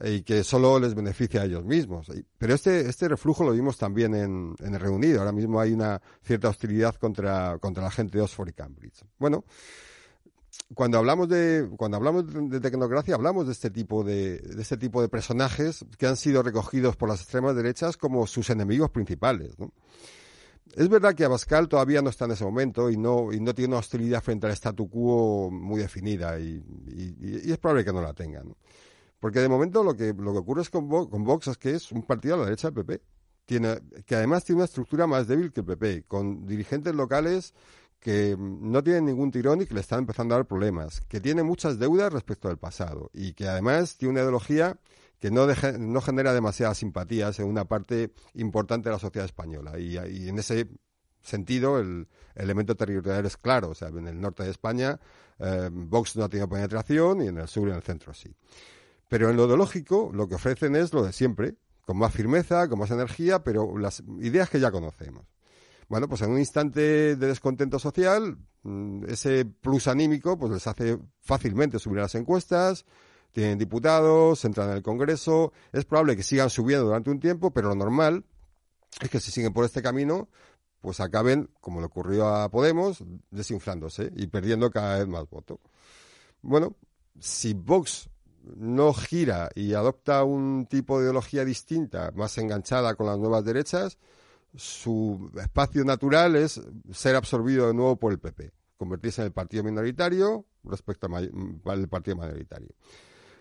y 0.05 0.23
que 0.23 0.45
solo 0.45 0.79
les 0.79 0.95
beneficia 0.95 1.41
a 1.41 1.45
ellos 1.45 1.65
mismos. 1.65 2.11
Pero 2.37 2.55
este, 2.55 2.89
este 2.89 3.09
reflujo 3.09 3.45
lo 3.45 3.53
vimos 3.53 3.79
también 3.79 4.15
en, 4.15 4.55
en 4.59 4.75
el 4.75 4.81
Reino 4.81 4.97
Unido. 4.97 5.21
Ahora 5.21 5.33
mismo 5.33 5.59
hay 5.59 5.73
una 5.73 6.01
cierta 6.23 6.49
hostilidad 6.49 6.97
contra, 6.97 7.59
contra 7.59 7.83
la 7.83 7.91
gente 7.91 8.19
de 8.19 8.25
Oxford 8.25 8.49
y 8.49 8.53
Cambridge. 8.53 9.05
Bueno, 9.19 9.45
cuando 10.75 10.99
hablamos 10.99 11.29
de 11.29 11.69
cuando 11.77 11.97
hablamos 11.97 12.25
de 12.51 12.61
tecnocracia 12.61 13.15
hablamos 13.15 13.47
de 13.47 13.53
este 13.53 13.71
tipo 13.71 14.03
de, 14.03 14.37
este 14.59 14.77
tipo 14.77 15.01
de 15.01 15.09
personajes 15.09 15.85
que 15.99 16.07
han 16.07 16.17
sido 16.17 16.43
recogidos 16.43 16.97
por 16.97 17.09
las 17.09 17.21
extremas 17.21 17.55
derechas 17.55 17.97
como 17.97 18.27
sus 18.27 18.51
enemigos 18.51 18.91
principales 18.91 19.59
¿no? 19.59 19.73
Es 20.75 20.91
verdad 20.91 21.15
que 21.15 21.25
Abascal 21.25 21.69
todavía 21.69 22.03
no 22.03 22.11
está 22.11 22.27
en 22.27 22.33
ese 22.33 22.45
momento 22.45 22.91
y 22.91 22.99
no, 22.99 23.33
y 23.33 23.41
no 23.41 23.55
tiene 23.55 23.69
una 23.69 23.79
hostilidad 23.79 24.23
frente 24.23 24.47
al 24.47 24.53
statu 24.53 24.91
quo 24.91 25.51
muy 25.51 25.81
definida 25.81 26.39
y, 26.39 26.63
es 27.51 27.57
probable 27.57 27.85
que 27.85 27.93
no 27.95 28.03
la 28.03 28.13
tengan. 28.13 28.55
Porque 29.19 29.41
de 29.41 29.49
momento 29.49 29.83
lo 29.83 29.97
que, 29.97 30.13
lo 30.13 30.33
que 30.33 30.39
ocurre 30.39 30.63
es 30.63 30.69
con, 30.69 30.89
con 30.89 31.25
Vox 31.25 31.49
es 31.49 31.57
que 31.57 31.71
es 31.71 31.93
un 31.93 32.03
partido 32.03 32.35
a 32.35 32.39
la 32.39 32.45
derecha 32.45 32.71
del 32.71 32.85
PP, 32.85 33.01
tiene, 33.47 33.81
que 34.05 34.17
además 34.17 34.45
tiene 34.45 34.59
una 34.59 34.65
estructura 34.67 35.07
más 35.07 35.27
débil 35.27 35.53
que 35.53 35.61
el 35.61 35.67
PP, 35.67 36.05
con 36.07 36.47
dirigentes 36.47 36.95
locales 36.95 37.55
que 38.07 38.37
no 38.39 38.85
tienen 38.85 39.07
ningún 39.07 39.33
tirón 39.33 39.63
y 39.63 39.67
que 39.67 39.75
le 39.75 39.81
están 39.81 39.99
empezando 39.99 40.33
a 40.33 40.39
dar 40.39 40.47
problemas, 40.47 41.01
que 41.09 41.21
tiene 41.21 41.43
muchas 41.43 41.81
deudas 41.81 42.13
respecto 42.13 42.49
al 42.49 42.57
pasado 42.57 43.11
y 43.13 43.33
que 43.33 43.49
además 43.49 43.97
tiene 43.97 44.13
una 44.13 44.21
ideología 44.21 44.79
que 45.19 45.33
no, 45.33 45.49
no 45.49 46.01
genera 46.01 46.33
demasiadas 46.33 46.79
simpatías 46.79 47.41
en 47.41 47.49
una 47.49 47.65
parte 47.65 48.13
importante 48.35 48.89
de 48.89 48.93
la 48.95 49.01
sociedad 49.01 49.25
española. 49.27 49.77
Y, 49.81 49.97
en 49.97 50.39
ese 50.39 50.69
sentido 51.21 51.81
el, 51.81 52.07
elemento 52.37 52.77
territorial 52.77 53.27
es 53.27 53.37
claro. 53.37 53.71
O 53.71 53.75
sea, 53.75 53.89
en 53.89 54.07
el 54.07 54.21
norte 54.21 54.45
de 54.45 54.51
España 54.51 55.01
eh, 55.41 55.69
Vox 55.73 56.15
no 56.15 56.27
ha 56.27 56.29
tenido 56.29 56.49
penetración 56.49 57.23
y 57.23 57.27
en 57.27 57.39
el 57.39 57.49
sur 57.49 57.67
y 57.67 57.73
en 57.73 57.77
el 57.79 57.83
centro 57.83 58.15
sí. 58.15 58.33
Pero 59.09 59.31
en 59.31 59.37
lo 59.37 59.47
ideológico 59.47 60.13
lo 60.15 60.29
que 60.29 60.37
ofrecen 60.37 60.77
es 60.77 60.93
lo 60.93 61.03
de 61.03 61.13
siempre, 61.13 61.57
con 61.85 61.99
más 61.99 62.13
firmeza, 62.13 62.69
con 62.69 62.79
más 62.79 62.93
energía, 62.93 63.43
pero 63.43 63.77
las 63.77 64.05
ideas 64.21 64.49
que 64.49 64.61
ya 64.61 64.71
conocemos. 64.71 65.36
Bueno, 65.89 66.09
pues 66.09 66.23
en 66.23 66.31
un 66.31 66.39
instante 66.39 67.17
de 67.17 67.27
descontento 67.27 67.79
social, 67.79 68.39
mm, 68.63 69.05
ese 69.09 69.45
plus 69.45 69.87
anímico 69.87 70.39
pues 70.39 70.53
les 70.53 70.67
hace 70.67 70.99
fácilmente 71.21 71.79
subir 71.79 72.01
a 72.01 72.03
las 72.03 72.15
encuestas, 72.17 72.85
tienen 73.33 73.59
diputados, 73.59 74.45
entran 74.45 74.71
en 74.71 74.77
el 74.77 74.83
Congreso, 74.83 75.53
es 75.73 75.85
probable 75.85 76.17
que 76.17 76.23
sigan 76.23 76.51
subiendo 76.51 76.87
durante 76.87 77.11
un 77.11 77.21
tiempo, 77.21 77.53
pero 77.53 77.69
lo 77.69 77.75
normal 77.75 78.25
es 79.01 79.11
que 79.11 79.21
si 79.21 79.31
siguen 79.31 79.53
por 79.53 79.65
este 79.65 79.83
camino, 79.83 80.29
pues 80.81 81.01
acaben, 81.01 81.51
como 81.61 81.81
le 81.81 81.87
ocurrió 81.87 82.29
a 82.29 82.51
Podemos, 82.51 83.05
desinflándose 83.31 84.11
y 84.17 84.27
perdiendo 84.29 84.71
cada 84.71 84.99
vez 84.99 85.07
más 85.07 85.29
voto. 85.29 85.61
Bueno, 86.43 86.77
si 87.21 87.55
Vox 87.55 88.09
no 88.57 88.93
gira 88.95 89.51
y 89.55 89.75
adopta 89.75 90.25
un 90.25 90.67
tipo 90.67 90.99
de 90.99 91.05
ideología 91.05 91.45
distinta, 91.45 92.13
más 92.15 92.39
enganchada 92.39 92.95
con 92.95 93.07
las 93.07 93.19
nuevas 93.19 93.45
derechas, 93.45 93.99
su 94.57 95.31
espacio 95.37 95.85
natural 95.85 96.37
es 96.37 96.61
ser 96.93 97.17
absorbido 97.17 97.69
de 97.69 97.75
nuevo 97.75 97.97
por 97.97 98.13
el 98.13 98.19
PP, 98.19 98.53
convertirse 98.77 99.23
en 99.23 99.27
el 99.27 99.33
partido 99.33 99.63
minoritario 99.65 100.47
respecto 100.65 101.09
al 101.15 101.89
partido 101.89 102.17
mayoritario. 102.17 102.75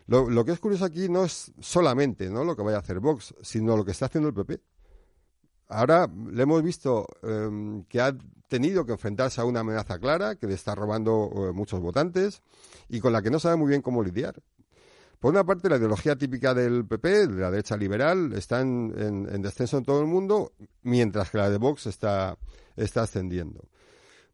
Lo, 0.08 0.46
que 0.46 0.52
es 0.52 0.60
curioso 0.60 0.86
aquí 0.86 1.10
no 1.10 1.26
es 1.26 1.52
solamente 1.60 2.30
¿no? 2.30 2.44
lo 2.44 2.56
que 2.56 2.62
vaya 2.62 2.78
a 2.78 2.82
hacer 2.82 3.00
Vox, 3.00 3.34
sino 3.42 3.76
lo 3.76 3.84
que 3.84 3.92
está 3.92 4.06
haciendo 4.06 4.30
el 4.30 4.36
PP. 4.36 4.62
Ahora 5.68 6.08
le 6.32 6.44
hemos 6.44 6.62
visto 6.62 7.08
em, 7.24 7.84
que 7.86 8.00
ha 8.00 8.16
tenido 8.48 8.86
que 8.86 8.92
enfrentarse 8.92 9.42
a 9.42 9.46
una 9.46 9.62
amenaza 9.62 9.98
clara, 9.98 10.36
que 10.36 10.46
le 10.46 10.54
está 10.54 10.76
robando 10.76 11.32
eh, 11.34 11.54
muchos 11.54 11.80
votantes 11.80 12.44
y 12.88 13.00
con 13.00 13.14
la 13.14 13.24
que 13.24 13.32
no 13.32 13.40
sabe 13.40 13.56
muy 13.56 13.70
bien 13.70 13.82
cómo 13.82 14.04
lidiar. 14.04 14.36
Por 15.20 15.32
una 15.32 15.44
parte, 15.44 15.70
la 15.70 15.78
ideología 15.78 16.16
típica 16.16 16.54
del 16.54 16.86
PP, 16.86 17.28
de 17.28 17.42
la 17.42 17.52
derecha 17.52 17.78
liberal, 17.78 18.34
está 18.34 18.62
en, 18.62 19.42
descenso 19.42 19.78
en 19.78 19.86
todo 19.86 20.02
el 20.02 20.08
mundo, 20.08 20.54
mientras 20.84 21.30
que 21.30 21.38
la 21.38 21.50
de 21.50 21.58
Vox 21.58 21.88
está, 21.88 22.38
está 22.76 23.04
ascendiendo. 23.04 23.68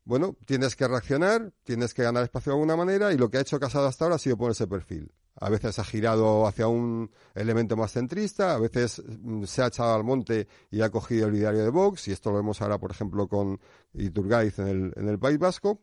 Bueno, 0.04 0.36
tienes 0.46 0.76
que 0.76 0.88
reaccionar, 0.88 1.54
tienes 1.64 1.94
que 1.94 2.04
ganar 2.04 2.24
espacio 2.24 2.52
de 2.52 2.56
alguna 2.56 2.76
manera, 2.76 3.14
y 3.14 3.18
lo 3.18 3.30
que 3.30 3.38
ha 3.38 3.42
hecho 3.42 3.60
Casado 3.60 3.88
hasta 3.88 4.06
ahora 4.06 4.16
ha 4.16 4.20
sido 4.20 4.38
poner 4.38 4.52
ese 4.52 4.68
perfil. 4.68 5.12
A 5.40 5.50
veces 5.50 5.80
ha 5.80 5.84
girado 5.84 6.46
hacia 6.48 6.68
un 6.68 7.12
elemento 7.36 7.78
más 7.78 7.92
centrista, 7.94 8.54
a 8.54 8.60
veces 8.60 9.02
mm, 9.06 9.44
se 9.44 9.62
ha 9.62 9.68
echado 9.68 9.96
al 9.96 10.04
monte 10.04 10.48
y 10.70 10.82
ha 10.82 10.90
cogido 10.90 11.28
el 11.28 11.36
ideario 11.36 11.64
de 11.64 11.70
Vox, 11.70 12.08
y 12.08 12.12
esto 12.12 12.32
lo 12.32 12.38
vemos 12.38 12.62
ahora, 12.62 12.80
por 12.80 12.92
ejemplo, 12.92 13.28
con 13.28 13.60
Iturgaiz 13.94 14.60
en 14.60 14.68
el, 14.68 14.94
en 14.96 15.08
el 15.08 15.20
País 15.20 15.38
Vasco, 15.38 15.82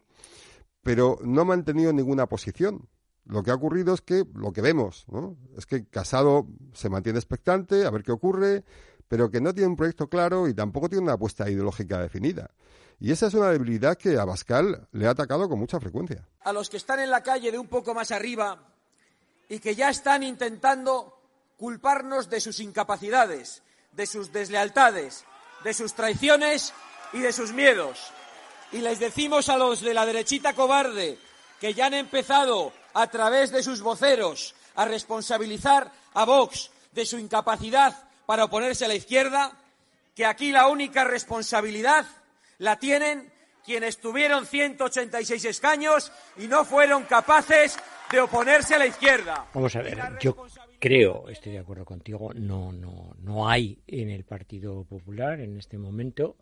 pero 0.82 1.18
no 1.22 1.42
ha 1.42 1.44
mantenido 1.44 1.92
ninguna 1.92 2.26
posición. 2.26 2.88
Lo 3.28 3.42
que 3.42 3.50
ha 3.50 3.54
ocurrido 3.54 3.94
es 3.94 4.00
que 4.00 4.24
lo 4.34 4.52
que 4.52 4.62
vemos, 4.62 5.04
¿no? 5.08 5.36
Es 5.56 5.66
que 5.66 5.86
Casado 5.86 6.46
se 6.72 6.88
mantiene 6.88 7.18
expectante 7.18 7.84
a 7.84 7.90
ver 7.90 8.02
qué 8.02 8.10
ocurre, 8.10 8.64
pero 9.06 9.30
que 9.30 9.40
no 9.40 9.54
tiene 9.54 9.68
un 9.68 9.76
proyecto 9.76 10.08
claro 10.08 10.48
y 10.48 10.54
tampoco 10.54 10.88
tiene 10.88 11.04
una 11.04 11.12
apuesta 11.12 11.48
ideológica 11.48 12.00
definida. 12.00 12.50
Y 12.98 13.12
esa 13.12 13.26
es 13.26 13.34
una 13.34 13.50
debilidad 13.50 13.98
que 13.98 14.18
a 14.18 14.24
Bascal 14.24 14.88
le 14.92 15.06
ha 15.06 15.10
atacado 15.10 15.48
con 15.48 15.58
mucha 15.58 15.78
frecuencia. 15.78 16.26
A 16.40 16.52
los 16.52 16.70
que 16.70 16.78
están 16.78 17.00
en 17.00 17.10
la 17.10 17.22
calle 17.22 17.52
de 17.52 17.58
un 17.58 17.68
poco 17.68 17.94
más 17.94 18.10
arriba 18.10 18.66
y 19.48 19.60
que 19.60 19.74
ya 19.74 19.90
están 19.90 20.22
intentando 20.22 21.14
culparnos 21.58 22.30
de 22.30 22.40
sus 22.40 22.60
incapacidades, 22.60 23.62
de 23.92 24.06
sus 24.06 24.32
deslealtades, 24.32 25.26
de 25.64 25.74
sus 25.74 25.92
traiciones 25.92 26.72
y 27.12 27.20
de 27.20 27.32
sus 27.32 27.52
miedos. 27.52 28.10
Y 28.72 28.78
les 28.78 28.98
decimos 28.98 29.50
a 29.50 29.58
los 29.58 29.82
de 29.82 29.92
la 29.92 30.06
derechita 30.06 30.54
cobarde 30.54 31.18
que 31.60 31.74
ya 31.74 31.86
han 31.86 31.94
empezado 31.94 32.72
a 32.98 33.06
través 33.06 33.52
de 33.52 33.62
sus 33.62 33.80
voceros 33.80 34.56
a 34.74 34.84
responsabilizar 34.84 35.92
a 36.14 36.24
Vox 36.24 36.72
de 36.90 37.06
su 37.06 37.16
incapacidad 37.16 37.94
para 38.26 38.44
oponerse 38.44 38.86
a 38.86 38.88
la 38.88 38.96
izquierda, 38.96 39.52
que 40.16 40.26
aquí 40.26 40.50
la 40.50 40.66
única 40.66 41.04
responsabilidad 41.04 42.06
la 42.58 42.76
tienen 42.76 43.32
quienes 43.64 43.98
tuvieron 43.98 44.46
186 44.46 45.44
escaños 45.44 46.10
y 46.38 46.48
no 46.48 46.64
fueron 46.64 47.04
capaces 47.04 47.78
de 48.10 48.20
oponerse 48.20 48.74
a 48.74 48.78
la 48.78 48.86
izquierda. 48.86 49.46
Vamos 49.54 49.76
a 49.76 49.82
ver, 49.82 50.18
yo 50.20 50.34
creo, 50.80 51.28
estoy 51.28 51.52
de 51.52 51.60
acuerdo 51.60 51.84
contigo, 51.84 52.32
no, 52.34 52.72
no, 52.72 53.14
no 53.20 53.48
hay 53.48 53.78
en 53.86 54.10
el 54.10 54.24
Partido 54.24 54.82
Popular 54.82 55.38
en 55.38 55.56
este 55.56 55.78
momento, 55.78 56.34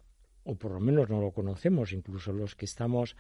o 0.45 0.55
por 0.55 0.71
lo 0.73 0.81
menos 0.81 1.11
no 1.11 1.21
lo 1.21 1.33
conocemos, 1.33 1.93
incluso 1.93 2.33
los 2.33 2.55
que 2.55 2.65
estamos 2.65 3.15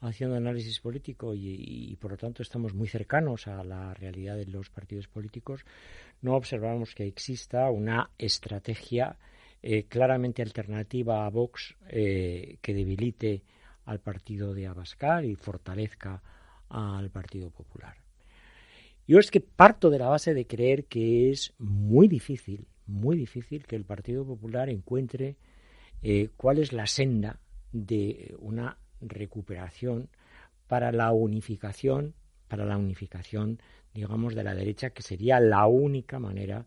haciendo 0.00 0.36
análisis 0.36 0.80
político 0.80 1.34
y, 1.34 1.96
por 2.00 2.12
lo 2.12 2.16
tanto 2.16 2.42
estamos 2.42 2.74
muy 2.74 2.88
cercanos 2.88 3.46
a 3.48 3.64
la 3.64 3.94
realidad 3.94 4.36
de 4.36 4.46
los 4.46 4.70
partidos 4.70 5.08
políticos, 5.08 5.64
no 6.22 6.34
observamos 6.34 6.94
que 6.94 7.06
exista 7.06 7.70
una 7.70 8.10
estrategia 8.18 9.16
eh, 9.62 9.84
claramente 9.84 10.42
alternativa 10.42 11.26
a 11.26 11.30
Vox 11.30 11.76
eh, 11.88 12.58
que 12.62 12.74
debilite 12.74 13.42
al 13.86 14.00
partido 14.00 14.54
de 14.54 14.66
Abascal 14.66 15.24
y 15.24 15.34
fortalezca 15.34 16.22
al 16.68 17.10
Partido 17.10 17.50
Popular. 17.50 17.96
Yo 19.06 19.18
es 19.18 19.30
que 19.30 19.40
parto 19.40 19.88
de 19.88 19.98
la 19.98 20.08
base 20.08 20.34
de 20.34 20.46
creer 20.46 20.84
que 20.84 21.30
es 21.30 21.54
muy 21.58 22.08
difícil, 22.08 22.66
muy 22.86 23.16
difícil 23.16 23.64
que 23.66 23.74
el 23.74 23.84
Partido 23.84 24.24
Popular 24.26 24.68
encuentre 24.68 25.36
eh, 26.02 26.28
cuál 26.36 26.58
es 26.58 26.72
la 26.72 26.86
senda 26.86 27.40
de 27.72 28.36
una 28.38 28.76
recuperación 29.00 30.08
para 30.66 30.92
la 30.92 31.12
unificación, 31.12 32.14
para 32.48 32.64
la 32.64 32.76
unificación, 32.76 33.60
digamos, 33.94 34.34
de 34.34 34.44
la 34.44 34.54
derecha, 34.54 34.90
que 34.90 35.02
sería 35.02 35.40
la 35.40 35.66
única 35.66 36.18
manera 36.18 36.66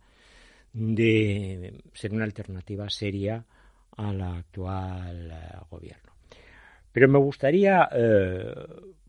de 0.74 1.82
ser 1.94 2.14
una 2.14 2.24
alternativa 2.24 2.90
seria 2.90 3.46
al 3.98 4.22
actual 4.22 5.32
eh, 5.32 5.58
gobierno. 5.70 6.14
Pero 6.92 7.08
me 7.08 7.20
gustaría 7.20 7.90
eh, 7.92 8.54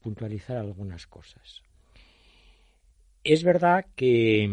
puntualizar 0.00 0.56
algunas 0.56 1.06
cosas. 1.06 1.62
Es 3.24 3.44
verdad 3.44 3.86
que 3.94 4.50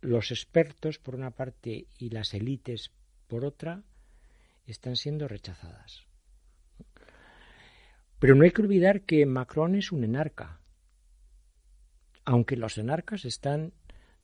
los 0.00 0.30
expertos, 0.30 0.98
por 0.98 1.14
una 1.14 1.32
parte, 1.32 1.86
y 1.98 2.10
las 2.10 2.34
élites, 2.34 2.92
por 3.26 3.44
otra, 3.44 3.82
están 4.66 4.96
siendo 4.96 5.26
rechazadas. 5.26 6.07
Pero 8.18 8.34
no 8.34 8.44
hay 8.44 8.50
que 8.50 8.62
olvidar 8.62 9.02
que 9.02 9.24
Macron 9.26 9.74
es 9.74 9.92
un 9.92 10.04
enarca, 10.04 10.60
aunque 12.24 12.56
los 12.56 12.78
enarcas 12.78 13.24
están 13.24 13.72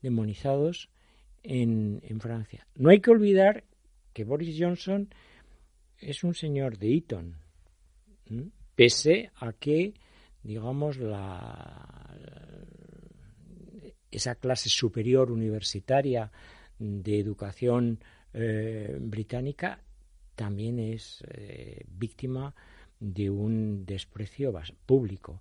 demonizados 0.02 0.90
en, 1.42 2.00
Francia. 2.20 2.66
No 2.74 2.90
hay 2.90 3.00
que 3.00 3.10
olvidar 3.10 3.64
que 4.12 4.24
Boris 4.24 4.56
Johnson 4.58 5.08
es 5.98 6.24
un 6.24 6.34
señor 6.34 6.78
de 6.78 6.96
Eton, 6.96 7.36
pese 8.74 9.30
a 9.36 9.52
que, 9.52 9.94
digamos, 10.42 10.98
la, 10.98 12.16
esa 14.10 14.34
clase 14.34 14.68
superior 14.68 15.30
universitaria 15.30 16.30
de 16.78 17.18
educación 17.18 18.00
eh, 18.32 18.96
británica 19.00 19.80
también 20.34 20.78
es 20.80 21.22
eh, 21.28 21.84
víctima 21.88 22.54
de 23.00 23.30
un 23.30 23.84
desprecio 23.84 24.52
público. 24.86 25.40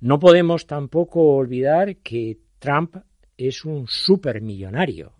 No 0.00 0.18
podemos 0.18 0.66
tampoco 0.66 1.34
olvidar 1.36 1.96
que 1.96 2.38
Trump 2.58 2.96
es 3.36 3.64
un 3.64 3.86
supermillonario, 3.86 5.12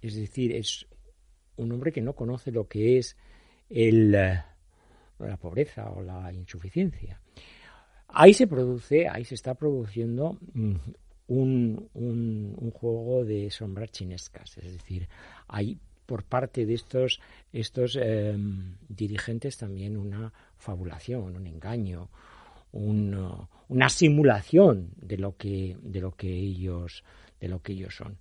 es 0.00 0.14
decir, 0.16 0.52
es 0.52 0.86
un 1.56 1.72
hombre 1.72 1.92
que 1.92 2.02
no 2.02 2.14
conoce 2.14 2.50
lo 2.50 2.66
que 2.68 2.98
es 2.98 3.16
el, 3.68 4.14
eh, 4.14 4.42
la 5.18 5.36
pobreza 5.36 5.90
o 5.90 6.02
la 6.02 6.32
insuficiencia. 6.32 7.20
Ahí 8.08 8.32
se 8.32 8.46
produce, 8.46 9.08
ahí 9.08 9.24
se 9.24 9.34
está 9.34 9.54
produciendo 9.54 10.38
mm, 10.54 10.74
un, 11.28 11.88
un, 11.94 12.54
un 12.56 12.70
juego 12.70 13.24
de 13.24 13.50
sombras 13.50 13.90
chinescas, 13.90 14.56
es 14.58 14.72
decir, 14.72 15.08
hay 15.46 15.78
por 16.08 16.24
parte 16.24 16.64
de 16.64 16.72
estos, 16.72 17.20
estos 17.52 17.94
em, 18.00 18.76
dirigentes 18.88 19.58
también 19.58 19.94
una 19.98 20.32
fabulación, 20.56 21.36
un 21.36 21.46
engaño, 21.46 22.08
una 22.72 23.88
simulación 23.90 24.88
de 24.96 25.18
lo 25.18 25.36
que, 25.36 25.76
de 25.82 26.00
lo 26.00 26.12
que 26.12 26.32
ellos, 26.32 27.04
de 27.38 27.48
lo 27.48 27.60
que 27.60 27.74
ellos 27.74 27.94
son. 27.94 28.16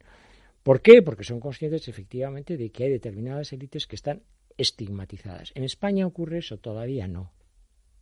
¿Por 0.63 0.81
qué? 0.81 1.01
Porque 1.01 1.23
son 1.23 1.39
conscientes 1.39 1.87
efectivamente 1.87 2.57
de 2.57 2.71
que 2.71 2.83
hay 2.83 2.89
determinadas 2.89 3.53
élites 3.53 3.87
que 3.87 3.95
están 3.95 4.21
estigmatizadas. 4.57 5.53
En 5.55 5.63
España 5.63 6.05
ocurre 6.05 6.39
eso, 6.39 6.57
todavía 6.57 7.07
no, 7.07 7.31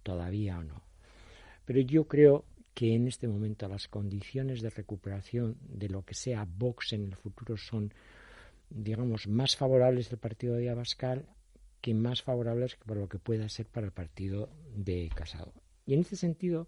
todavía 0.01 0.63
no. 0.63 0.81
Pero 1.63 1.81
yo 1.81 2.07
creo 2.07 2.43
que 2.73 2.95
en 2.95 3.07
este 3.07 3.27
momento 3.27 3.67
las 3.67 3.87
condiciones 3.87 4.63
de 4.63 4.71
recuperación 4.71 5.57
de 5.61 5.89
lo 5.89 6.01
que 6.01 6.15
sea 6.15 6.47
Vox 6.49 6.93
en 6.93 7.03
el 7.03 7.15
futuro 7.15 7.55
son, 7.55 7.93
digamos, 8.75 9.27
más 9.27 9.55
favorables 9.55 10.09
del 10.09 10.19
partido 10.19 10.55
de 10.55 10.69
Abascal 10.69 11.25
que 11.79 11.93
más 11.93 12.21
favorables 12.21 12.75
para 12.75 12.99
lo 12.99 13.07
que 13.07 13.19
pueda 13.19 13.47
ser 13.47 13.67
para 13.67 13.85
el 13.85 13.93
partido 13.93 14.49
de 14.75 15.09
Casado. 15.15 15.53
Y 15.85 15.93
en 15.93 16.01
este 16.01 16.15
sentido 16.15 16.67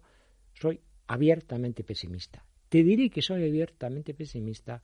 soy 0.54 0.80
abiertamente 1.06 1.84
pesimista. 1.84 2.44
Te 2.68 2.82
diré 2.82 3.10
que 3.10 3.20
soy 3.22 3.44
abiertamente 3.44 4.14
pesimista 4.14 4.82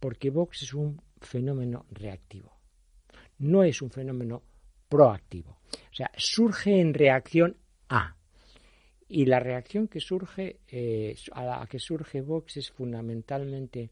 porque 0.00 0.30
Vox 0.30 0.62
es 0.62 0.74
un 0.74 1.00
fenómeno 1.20 1.86
reactivo. 1.90 2.52
No 3.38 3.62
es 3.62 3.80
un 3.80 3.90
fenómeno 3.90 4.42
proactivo. 4.88 5.58
O 5.90 5.94
sea, 5.94 6.10
surge 6.16 6.80
en 6.80 6.94
reacción 6.94 7.56
a 7.88 8.16
y 9.08 9.26
la 9.26 9.38
reacción 9.38 9.86
que 9.86 10.00
surge, 10.00 10.60
eh, 10.66 11.14
a 11.32 11.44
la 11.44 11.66
que 11.66 11.78
surge 11.78 12.20
Vox 12.22 12.56
es 12.56 12.70
fundamentalmente 12.70 13.90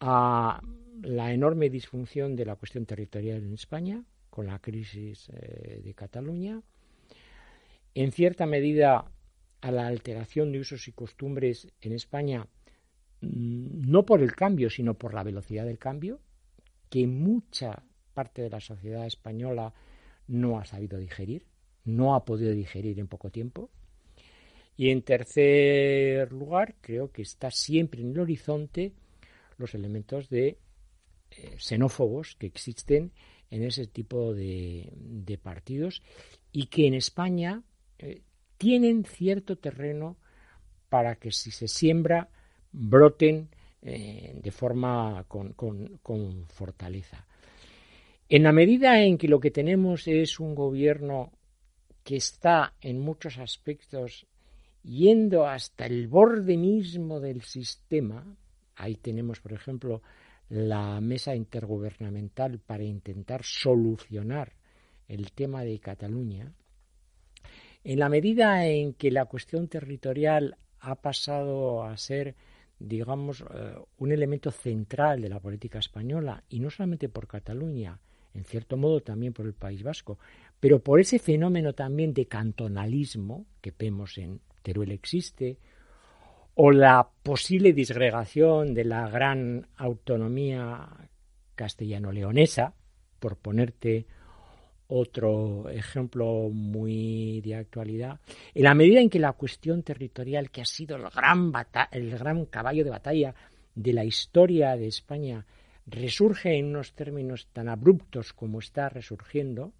a 0.00 0.60
la 1.02 1.32
enorme 1.32 1.70
disfunción 1.70 2.36
de 2.36 2.44
la 2.44 2.56
cuestión 2.56 2.86
territorial 2.86 3.42
en 3.42 3.54
España, 3.54 4.04
con 4.30 4.46
la 4.46 4.58
crisis 4.58 5.28
eh, 5.30 5.80
de 5.82 5.94
Cataluña, 5.94 6.60
en 7.94 8.12
cierta 8.12 8.46
medida 8.46 9.10
a 9.60 9.70
la 9.70 9.86
alteración 9.86 10.52
de 10.52 10.60
usos 10.60 10.86
y 10.88 10.92
costumbres 10.92 11.68
en 11.80 11.92
España, 11.92 12.46
mm, 13.20 13.90
no 13.90 14.04
por 14.04 14.22
el 14.22 14.34
cambio, 14.34 14.70
sino 14.70 14.94
por 14.94 15.14
la 15.14 15.24
velocidad 15.24 15.64
del 15.64 15.78
cambio, 15.78 16.20
que 16.90 17.06
mucha 17.06 17.82
parte 18.14 18.42
de 18.42 18.50
la 18.50 18.60
sociedad 18.60 19.06
española 19.06 19.72
no 20.26 20.58
ha 20.58 20.64
sabido 20.64 20.98
digerir, 20.98 21.46
no 21.84 22.14
ha 22.14 22.24
podido 22.24 22.52
digerir 22.52 22.98
en 22.98 23.08
poco 23.08 23.30
tiempo. 23.30 23.70
Y 24.76 24.90
en 24.90 25.02
tercer 25.02 26.32
lugar, 26.32 26.76
creo 26.80 27.10
que 27.10 27.22
está 27.22 27.50
siempre 27.50 28.00
en 28.02 28.12
el 28.12 28.20
horizonte 28.20 28.92
los 29.58 29.74
elementos 29.74 30.28
de 30.28 30.58
eh, 31.30 31.54
xenófobos 31.58 32.36
que 32.36 32.46
existen 32.46 33.12
en 33.50 33.62
ese 33.62 33.86
tipo 33.86 34.34
de, 34.34 35.38
partidos 35.42 36.02
y 36.52 36.66
que 36.66 36.86
en 36.86 36.94
España 36.94 37.62
eh, 37.98 38.22
tienen 38.56 39.04
cierto 39.04 39.56
terreno 39.56 40.16
para 40.88 41.16
que 41.16 41.30
si 41.30 41.50
se 41.50 41.68
siembra 41.68 42.28
broten 42.72 43.48
eh, 43.82 44.38
de 44.42 44.50
forma 44.50 45.24
con, 45.28 45.52
con 45.52 46.46
fortaleza. 46.48 47.26
En 48.28 48.42
la 48.42 48.52
medida 48.52 49.02
en 49.02 49.16
que 49.16 49.28
lo 49.28 49.40
que 49.40 49.50
tenemos 49.50 50.06
es 50.06 50.40
un 50.40 50.54
gobierno 50.54 51.32
que 52.04 52.16
está 52.16 52.74
en 52.80 53.00
muchos 53.00 53.38
aspectos 53.38 54.26
yendo 54.82 55.46
hasta 55.46 55.86
el 55.86 56.08
borde 56.08 56.56
mismo 56.56 57.20
del 57.20 57.42
sistema, 57.42 58.24
ahí 58.78 58.96
tenemos, 58.96 59.40
por 59.40 59.52
ejemplo, 59.52 60.02
la 60.48 61.00
mesa 61.00 61.34
intergubernamental 61.34 62.58
para 62.58 62.82
intentar 62.82 63.42
solucionar 63.44 64.52
el 65.06 65.32
tema 65.32 65.62
de 65.62 65.78
Cataluña, 65.78 66.52
en 67.84 67.98
la 67.98 68.08
medida 68.08 68.66
en 68.66 68.94
que 68.94 69.10
la 69.10 69.26
cuestión 69.26 69.68
territorial 69.68 70.56
ha 70.80 70.94
pasado 70.96 71.82
a 71.82 71.96
ser, 71.96 72.34
digamos, 72.78 73.42
eh, 73.42 73.74
un 73.98 74.12
elemento 74.12 74.50
central 74.50 75.20
de 75.20 75.28
la 75.28 75.40
política 75.40 75.78
española, 75.78 76.42
y 76.48 76.60
no 76.60 76.70
solamente 76.70 77.08
por 77.08 77.26
Cataluña, 77.26 77.98
en 78.34 78.44
cierto 78.44 78.76
modo 78.76 79.00
también 79.00 79.32
por 79.32 79.46
el 79.46 79.54
País 79.54 79.82
Vasco, 79.82 80.18
pero 80.60 80.82
por 80.82 81.00
ese 81.00 81.18
fenómeno 81.18 81.72
también 81.72 82.12
de 82.12 82.26
cantonalismo 82.26 83.46
que 83.60 83.72
vemos 83.76 84.18
en 84.18 84.40
Teruel 84.62 84.92
existe, 84.92 85.58
o 86.60 86.72
la 86.72 87.08
posible 87.22 87.72
disgregación 87.72 88.74
de 88.74 88.84
la 88.84 89.08
gran 89.08 89.68
autonomía 89.76 90.88
castellano-leonesa, 91.54 92.74
por 93.20 93.36
ponerte 93.36 94.06
otro 94.88 95.68
ejemplo 95.70 96.48
muy 96.50 97.40
de 97.42 97.54
actualidad, 97.54 98.18
en 98.54 98.64
la 98.64 98.74
medida 98.74 99.00
en 99.00 99.08
que 99.08 99.20
la 99.20 99.34
cuestión 99.34 99.84
territorial, 99.84 100.50
que 100.50 100.62
ha 100.62 100.64
sido 100.64 100.96
el 100.96 101.08
gran, 101.10 101.52
el 101.92 102.10
gran 102.18 102.44
caballo 102.46 102.82
de 102.82 102.90
batalla 102.90 103.36
de 103.76 103.92
la 103.92 104.04
historia 104.04 104.76
de 104.76 104.88
España, 104.88 105.46
resurge 105.86 106.58
en 106.58 106.66
unos 106.66 106.92
términos 106.92 107.46
tan 107.52 107.68
abruptos 107.68 108.32
como 108.32 108.58
está 108.58 108.88
resurgiendo, 108.88 109.74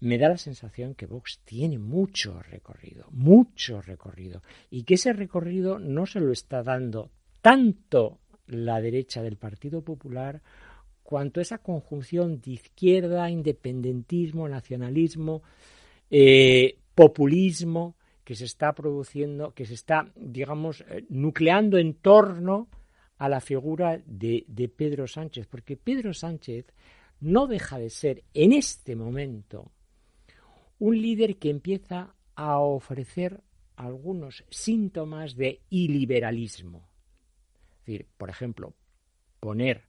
me 0.00 0.18
da 0.18 0.28
la 0.28 0.38
sensación 0.38 0.94
que 0.94 1.06
Vox 1.06 1.40
tiene 1.44 1.78
mucho 1.78 2.42
recorrido, 2.42 3.06
mucho 3.10 3.82
recorrido, 3.82 4.42
y 4.70 4.84
que 4.84 4.94
ese 4.94 5.12
recorrido 5.12 5.78
no 5.78 6.06
se 6.06 6.20
lo 6.20 6.32
está 6.32 6.62
dando 6.62 7.10
tanto 7.42 8.18
la 8.46 8.80
derecha 8.80 9.22
del 9.22 9.36
Partido 9.36 9.82
Popular 9.82 10.42
cuanto 11.02 11.40
esa 11.40 11.58
conjunción 11.58 12.40
de 12.40 12.52
izquierda, 12.52 13.30
independentismo, 13.30 14.48
nacionalismo, 14.48 15.42
eh, 16.08 16.78
populismo 16.94 17.96
que 18.24 18.34
se 18.34 18.44
está 18.44 18.72
produciendo, 18.74 19.52
que 19.52 19.66
se 19.66 19.74
está, 19.74 20.10
digamos, 20.14 20.82
eh, 20.82 21.04
nucleando 21.08 21.78
en 21.78 21.94
torno 21.94 22.68
a 23.18 23.28
la 23.28 23.40
figura 23.40 24.00
de, 24.06 24.44
de 24.46 24.68
Pedro 24.68 25.06
Sánchez, 25.06 25.46
porque 25.46 25.76
Pedro 25.76 26.14
Sánchez 26.14 26.66
no 27.20 27.46
deja 27.46 27.78
de 27.78 27.90
ser 27.90 28.22
en 28.32 28.52
este 28.52 28.96
momento 28.96 29.72
un 30.80 31.00
líder 31.00 31.36
que 31.36 31.50
empieza 31.50 32.14
a 32.34 32.58
ofrecer 32.58 33.40
algunos 33.76 34.44
síntomas 34.50 35.36
de 35.36 35.60
iliberalismo. 35.70 36.88
Es 37.70 37.86
decir, 37.86 38.06
por 38.16 38.30
ejemplo, 38.30 38.74
poner 39.38 39.82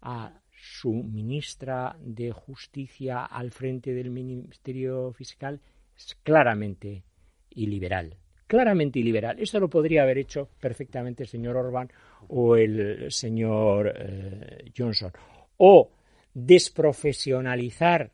a 0.00 0.32
su 0.52 0.92
ministra 0.92 1.96
de 2.00 2.32
Justicia 2.32 3.24
al 3.24 3.50
frente 3.50 3.92
del 3.92 4.10
Ministerio 4.10 5.12
Fiscal 5.12 5.60
es 5.96 6.16
claramente 6.22 7.02
iliberal. 7.50 8.16
Claramente 8.46 9.00
iliberal. 9.00 9.40
Eso 9.40 9.58
lo 9.60 9.68
podría 9.68 10.02
haber 10.02 10.18
hecho 10.18 10.48
perfectamente 10.60 11.24
el 11.24 11.28
señor 11.28 11.56
Orbán 11.56 11.90
o 12.28 12.56
el 12.56 13.10
señor 13.10 13.92
eh, 13.94 14.70
Johnson. 14.76 15.12
O 15.58 15.90
desprofesionalizar 16.32 18.12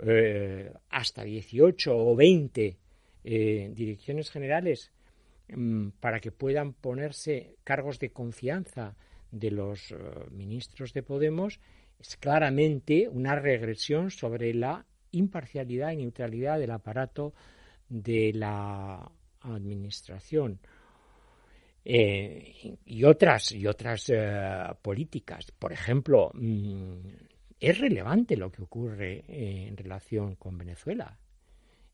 eh, 0.00 0.72
hasta 0.90 1.24
18 1.24 1.96
o 1.96 2.14
20 2.14 2.76
eh, 3.24 3.70
direcciones 3.74 4.30
generales 4.30 4.92
mm, 5.48 5.88
para 5.98 6.20
que 6.20 6.30
puedan 6.30 6.72
ponerse 6.72 7.56
cargos 7.64 7.98
de 7.98 8.10
confianza 8.10 8.94
de 9.32 9.50
los 9.50 9.90
eh, 9.90 9.96
ministros 10.30 10.92
de 10.92 11.02
Podemos 11.02 11.58
es 11.98 12.16
claramente 12.16 13.08
una 13.08 13.34
regresión 13.34 14.12
sobre 14.12 14.54
la 14.54 14.86
imparcialidad 15.10 15.90
y 15.90 15.96
neutralidad 15.96 16.60
del 16.60 16.70
aparato 16.70 17.34
de 17.88 18.32
la 18.34 19.10
administración. 19.40 20.60
y 21.84 23.04
otras 23.04 23.50
y 23.52 23.66
otras 23.66 24.12
políticas 24.82 25.50
por 25.58 25.72
ejemplo 25.72 26.30
mm, 26.34 26.98
es 27.60 27.78
relevante 27.78 28.36
lo 28.36 28.50
que 28.50 28.62
ocurre 28.62 29.24
eh, 29.28 29.66
en 29.68 29.76
relación 29.76 30.36
con 30.36 30.58
Venezuela. 30.58 31.18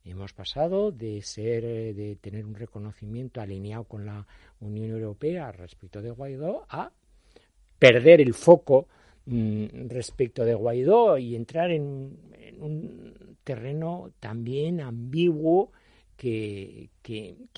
Hemos 0.05 0.35
pasado 0.35 0.93
de 0.93 1.23
ser, 1.23 1.65
eh, 1.65 1.95
de 1.95 2.17
tener 2.17 2.45
un 2.45 2.55
reconocimiento 2.55 3.41
alineado 3.41 3.85
con 3.85 4.05
la 4.05 4.27
Unión 4.61 4.91
Europea 4.91 5.51
respecto 5.53 6.03
de 6.03 6.11
Guaidó 6.11 6.67
a 6.69 6.93
perder 7.79 8.21
el 8.21 8.35
foco 8.35 8.89
mm, 9.25 9.89
respecto 9.89 10.45
de 10.45 10.55
Guaidó 10.55 11.17
y 11.17 11.35
entrar 11.35 11.71
en, 11.71 12.19
un 12.59 13.37
terreno 13.43 14.13
también 14.21 14.81
ambiguo 14.81 15.73
que, 16.17 16.91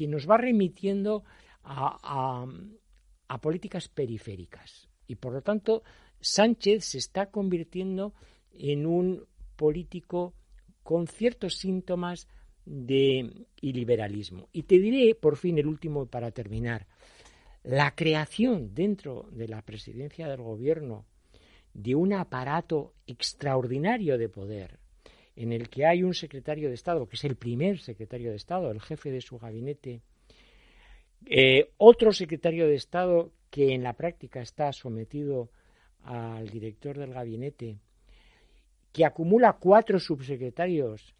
nos 0.09 0.28
va 0.30 0.38
remitiendo 0.38 1.24
a, 1.64 2.46
a 3.28 3.38
políticas 3.38 3.88
periféricas. 3.88 4.88
Y 5.07 5.16
por 5.16 5.32
lo 5.32 5.42
tanto, 5.42 5.82
Sánchez 6.20 6.84
se 6.84 6.98
está 6.98 7.30
convirtiendo 7.30 8.14
en 8.52 8.86
un 8.86 9.26
político 9.56 10.34
con 10.82 11.06
ciertos 11.06 11.56
síntomas 11.56 12.28
de 12.64 13.46
iliberalismo. 13.60 14.48
Y 14.52 14.64
te 14.64 14.78
diré, 14.78 15.14
por 15.14 15.36
fin, 15.36 15.58
el 15.58 15.66
último 15.66 16.06
para 16.06 16.30
terminar. 16.30 16.86
La 17.62 17.94
creación 17.94 18.74
dentro 18.74 19.28
de 19.32 19.48
la 19.48 19.62
presidencia 19.62 20.28
del 20.28 20.42
gobierno 20.42 21.04
de 21.74 21.94
un 21.94 22.12
aparato 22.12 22.94
extraordinario 23.06 24.16
de 24.16 24.28
poder, 24.28 24.78
en 25.34 25.52
el 25.52 25.68
que 25.68 25.84
hay 25.84 26.02
un 26.02 26.14
secretario 26.14 26.68
de 26.68 26.74
Estado, 26.74 27.06
que 27.08 27.16
es 27.16 27.24
el 27.24 27.36
primer 27.36 27.78
secretario 27.78 28.30
de 28.30 28.36
Estado, 28.36 28.70
el 28.70 28.80
jefe 28.80 29.10
de 29.10 29.20
su 29.20 29.38
gabinete, 29.38 30.00
eh, 31.26 31.70
otro 31.76 32.12
secretario 32.12 32.66
de 32.66 32.76
Estado 32.76 33.32
que 33.50 33.74
en 33.74 33.82
la 33.82 33.94
práctica 33.94 34.40
está 34.40 34.72
sometido 34.72 35.50
al 36.07 36.48
director 36.48 36.96
del 36.96 37.12
gabinete, 37.12 37.78
que 38.92 39.04
acumula 39.04 39.54
cuatro 39.54 39.98
subsecretarios, 39.98 41.14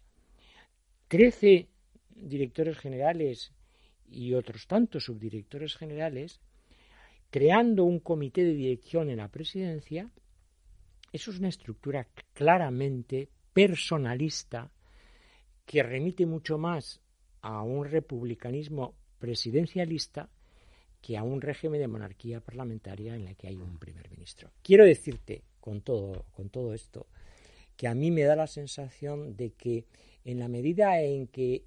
trece 1.07 1.67
directores 2.09 2.77
generales 2.77 3.51
y 4.09 4.33
otros 4.33 4.65
tantos 4.65 5.05
subdirectores 5.05 5.75
generales, 5.75 6.39
creando 7.29 7.83
un 7.83 7.99
comité 7.99 8.43
de 8.43 8.53
dirección 8.53 9.09
en 9.09 9.17
la 9.17 9.27
presidencia, 9.27 10.09
eso 11.11 11.31
es 11.31 11.39
una 11.39 11.49
estructura 11.49 12.07
claramente 12.33 13.29
personalista 13.53 14.71
que 15.65 15.83
remite 15.83 16.25
mucho 16.25 16.57
más 16.57 17.01
a 17.41 17.61
un 17.61 17.85
republicanismo 17.85 18.95
presidencialista 19.19 20.29
que 21.01 21.17
a 21.17 21.23
un 21.23 21.41
régimen 21.41 21.79
de 21.79 21.87
monarquía 21.87 22.41
parlamentaria 22.41 23.15
en 23.15 23.25
la 23.25 23.33
que 23.33 23.47
hay 23.47 23.55
un 23.55 23.77
primer 23.77 24.09
ministro. 24.09 24.51
Quiero 24.61 24.85
decirte 24.85 25.43
con 25.59 25.81
todo, 25.81 26.25
con 26.31 26.49
todo 26.49 26.73
esto 26.73 27.07
que 27.77 27.87
a 27.87 27.93
mí 27.93 28.11
me 28.11 28.23
da 28.23 28.35
la 28.35 28.47
sensación 28.47 29.37
de 29.37 29.51
que 29.51 29.85
en 30.25 30.39
la 30.39 30.47
medida 30.47 30.99
en 31.01 31.27
que 31.27 31.63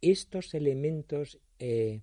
estos 0.00 0.54
elementos 0.54 1.38
eh, 1.58 2.00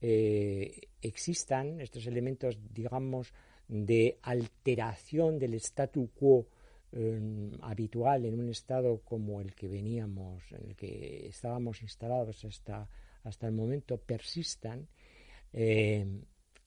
eh, 0.00 0.80
existan, 1.02 1.80
estos 1.80 2.06
elementos, 2.06 2.58
digamos, 2.72 3.32
de 3.68 4.18
alteración 4.22 5.38
del 5.38 5.54
statu 5.54 6.10
quo 6.14 6.46
eh, 6.92 7.50
habitual 7.60 8.24
en 8.24 8.40
un 8.40 8.48
estado 8.48 9.00
como 9.04 9.40
el 9.40 9.54
que 9.54 9.68
veníamos, 9.68 10.42
en 10.52 10.70
el 10.70 10.76
que 10.76 11.26
estábamos 11.28 11.82
instalados 11.82 12.44
hasta, 12.44 12.88
hasta 13.22 13.46
el 13.46 13.52
momento, 13.52 13.98
persistan, 13.98 14.88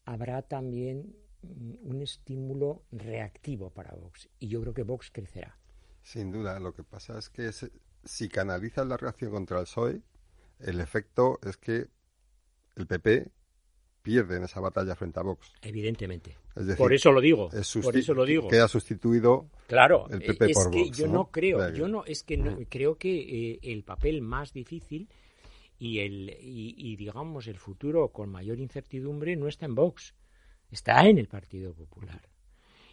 habrá 0.06 0.42
también 0.42 1.16
un 1.42 2.02
estímulo 2.02 2.84
reactivo 2.92 3.70
para 3.70 3.96
Vox. 3.96 4.30
Y 4.40 4.48
yo 4.48 4.62
creo 4.62 4.74
que 4.74 4.84
Vox 4.84 5.12
crecerá. 5.12 5.58
Sin 6.02 6.32
duda, 6.32 6.60
lo 6.60 6.74
que 6.74 6.84
pasa 6.84 7.18
es 7.20 7.30
que 7.30 7.52
si 8.04 8.30
canalizas 8.30 8.88
la 8.88 8.98
reacción 8.98 9.32
contra 9.32 9.60
el 9.60 9.66
PSOE, 9.66 10.02
el 10.60 10.82
efecto 10.82 11.40
es 11.44 11.58
que 11.58 11.88
el 12.76 12.88
PP 12.88 13.32
pierde 14.02 14.38
en 14.38 14.44
esa 14.44 14.60
batalla 14.60 14.96
frente 14.96 15.20
a 15.20 15.24
Vox. 15.24 15.52
Evidentemente. 15.62 16.36
por 16.78 16.94
eso 16.94 17.12
lo 17.12 17.22
digo. 17.22 17.50
por 17.84 17.98
eso 17.98 18.14
lo 18.14 18.26
digo. 18.26 18.48
Queda 18.48 18.68
sustituido 18.68 19.50
claro, 19.68 20.08
el 20.10 20.22
PP 20.22 20.52
es 20.52 20.58
por 20.58 20.72
que 20.72 20.84
Vox. 20.86 20.98
Yo 20.98 21.08
no, 21.08 21.30
creo, 21.32 21.74
yo 21.74 21.88
no, 21.88 22.04
es 22.06 22.24
que 22.24 22.38
no, 22.38 22.58
creo 22.70 22.98
que 22.98 23.52
eh, 23.52 23.60
el 23.62 23.84
papel 23.84 24.22
más 24.22 24.54
difícil 24.54 25.10
y 25.80 26.00
el 26.00 26.38
y, 26.42 26.96
digamos 26.98 27.48
el 27.48 27.58
futuro 27.58 28.12
con 28.12 28.30
mayor 28.30 28.60
incertidumbre 28.60 29.36
no 29.38 29.48
está 29.48 29.66
en 29.66 29.76
Vox, 29.76 30.14
está 30.70 31.08
en 31.08 31.18
el 31.18 31.28
Partido 31.28 31.74
Popular. 31.74 32.30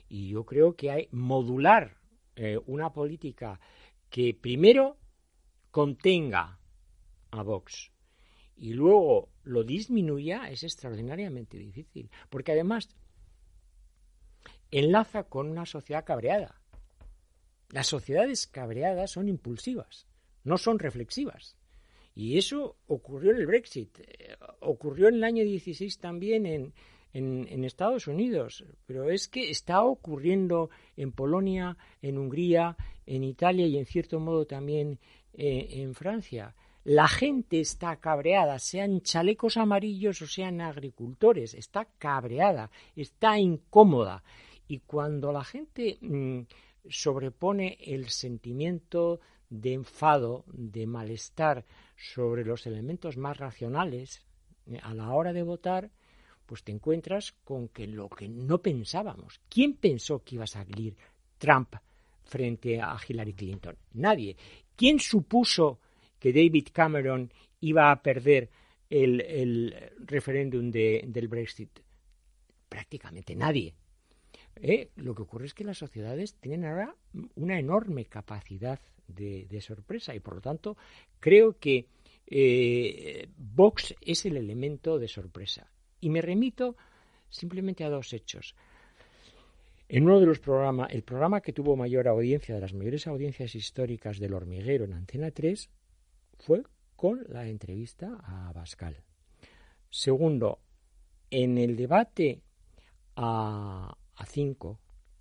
Y 0.09 0.28
yo 0.28 0.47
creo 0.47 0.76
que 0.76 0.93
hay 0.93 1.09
modular 1.11 1.99
eh, 2.37 2.59
una 2.66 2.93
política 2.93 3.61
que 4.09 4.32
primero 4.34 4.97
contenga 5.72 6.61
a 7.32 7.43
Vox 7.43 7.91
y 8.57 8.72
luego 8.72 9.30
lo 9.43 9.64
disminuya 9.64 10.49
es 10.49 10.62
extraordinariamente 10.62 11.59
difícil, 11.59 12.09
porque 12.30 12.53
además 12.53 12.89
enlaza 14.70 15.24
con 15.24 15.51
una 15.51 15.66
sociedad 15.66 16.05
cabreada. 16.05 16.61
Las 17.70 17.89
sociedades 17.89 18.47
cabreadas 18.47 19.11
son 19.11 19.28
impulsivas, 19.28 20.07
no 20.45 20.57
son 20.57 20.78
reflexivas. 20.78 21.57
Y 22.16 22.38
eso 22.38 22.76
ocurrió 22.86 23.32
en 23.32 23.36
el 23.36 23.46
Brexit, 23.46 24.00
eh, 24.00 24.36
ocurrió 24.60 25.08
en 25.08 25.16
el 25.16 25.24
año 25.24 25.44
16 25.44 25.98
también 25.98 26.46
en, 26.46 26.72
en, 27.12 27.64
Estados 27.64 28.06
Unidos, 28.06 28.64
pero 28.86 29.10
es 29.10 29.28
que 29.28 29.50
está 29.50 29.82
ocurriendo 29.84 30.70
en 30.96 31.12
Polonia, 31.12 31.76
en 32.00 32.16
Hungría, 32.16 32.74
en 33.04 33.22
Italia 33.22 33.66
y 33.66 33.76
en 33.76 33.84
cierto 33.84 34.18
modo 34.18 34.46
también 34.46 34.98
eh, 35.34 35.68
en 35.82 35.94
Francia. 35.94 36.54
La 36.84 37.06
gente 37.06 37.60
está 37.60 37.96
cabreada, 37.96 38.58
sean 38.58 39.02
chalecos 39.02 39.58
amarillos 39.58 40.22
o 40.22 40.26
sean 40.26 40.62
agricultores, 40.62 41.52
está 41.52 41.86
cabreada, 41.98 42.70
está 42.94 43.38
incómoda. 43.38 44.22
Y 44.68 44.78
cuando 44.80 45.32
la 45.32 45.44
gente 45.44 45.98
mm, 46.00 46.40
sobrepone 46.88 47.76
el 47.80 48.08
sentimiento 48.08 49.20
de 49.50 49.74
enfado, 49.74 50.44
de 50.46 50.86
malestar 50.86 51.64
sobre 51.97 52.44
los 52.44 52.66
elementos 52.66 53.16
más 53.16 53.36
racionales, 53.36 54.22
eh, 54.66 54.78
a 54.82 54.94
la 54.94 55.11
hora 55.11 55.32
de 55.32 55.42
votar, 55.42 55.90
pues 56.44 56.62
te 56.62 56.72
encuentras 56.72 57.32
con 57.44 57.68
que 57.68 57.86
lo 57.86 58.09
que 58.09 58.28
no 58.28 58.59
pensábamos. 58.59 59.40
¿Quién 59.49 59.74
pensó 59.74 60.22
que 60.22 60.36
iba 60.36 60.44
a 60.44 60.49
salir 60.49 60.97
Trump 61.38 61.74
frente 62.24 62.80
a 62.80 62.97
Hillary 63.07 63.34
Clinton? 63.34 63.76
Nadie. 63.94 64.36
¿Quién 64.76 65.01
supuso 65.01 65.80
que 66.18 66.32
David 66.32 66.68
Cameron 66.72 67.32
iba 67.61 67.90
a 67.90 68.01
perder 68.03 68.49
el, 68.88 69.74
referéndum 70.05 70.70
del 70.70 71.28
Brexit? 71.28 71.80
Prácticamente 72.68 73.34
nadie. 73.34 73.74
¿Eh? 74.57 74.90
Lo 74.97 75.14
que 75.14 75.22
ocurre 75.22 75.47
es 75.47 75.55
que 75.55 75.64
las 75.64 75.78
sociedades 75.78 76.34
tienen 76.36 76.64
ahora 76.64 76.94
una 77.34 77.59
enorme 77.59 78.07
capacidad 78.07 78.80
de, 79.09 79.61
sorpresa 79.61 80.14
y 80.14 80.20
por 80.20 80.34
lo 80.36 80.40
tanto 80.40 80.76
creo 81.20 81.59
que 81.59 81.86
eh, 82.26 83.28
Vox 83.36 83.94
es 84.00 84.26
el 84.26 84.36
elemento 84.36 84.98
de 84.98 85.09
sorpresa. 85.09 85.70
Y 86.00 86.11
me 86.11 86.20
remito 86.20 86.76
simplemente 87.28 87.84
a 87.84 87.90
dos 87.90 88.12
hechos. 88.12 88.54
En 89.88 90.04
uno 90.04 90.18
de 90.18 90.26
los 90.26 90.40
programas, 90.40 90.92
el 90.92 91.02
programa 91.02 91.40
que 91.40 91.52
tuvo 91.52 91.76
mayor 91.76 92.09
audiencia, 92.09 92.57
de 92.57 92.61
las 92.61 92.74
mayores 92.74 93.07
audiencias 93.07 93.54
históricas 93.54 94.18
del 94.18 94.34
hormiguero 94.34 94.84
en 94.84 94.92
Antena 94.92 95.30
3, 95.30 95.70
fue 96.40 96.62
con 96.96 97.24
la 97.28 97.46
entrevista 97.46 98.18
a 98.24 98.52
Bascal. 98.52 99.04
Segundo, 99.88 100.59
en 101.30 101.57
el 101.59 101.76
debate 101.76 102.42
a, 103.14 103.96
a 104.16 104.26
cinco 104.26 104.80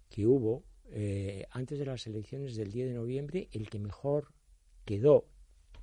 que 0.10 0.26
hubo 0.26 0.64
eh, 0.92 1.46
antes 1.52 1.80
de 1.80 1.86
las 1.86 2.06
elecciones 2.08 2.56
del 2.56 2.72
10 2.72 2.90
de 2.90 2.94
noviembre, 2.94 3.50
el 3.52 3.70
que 3.70 3.80
mejor 3.80 4.32
quedó, 4.86 5.26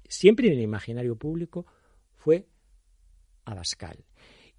siempre 0.08 0.48
en 0.48 0.54
el 0.54 0.60
imaginario 0.60 1.16
público, 1.16 1.66
fue 2.14 2.46
Abascal. 3.44 4.04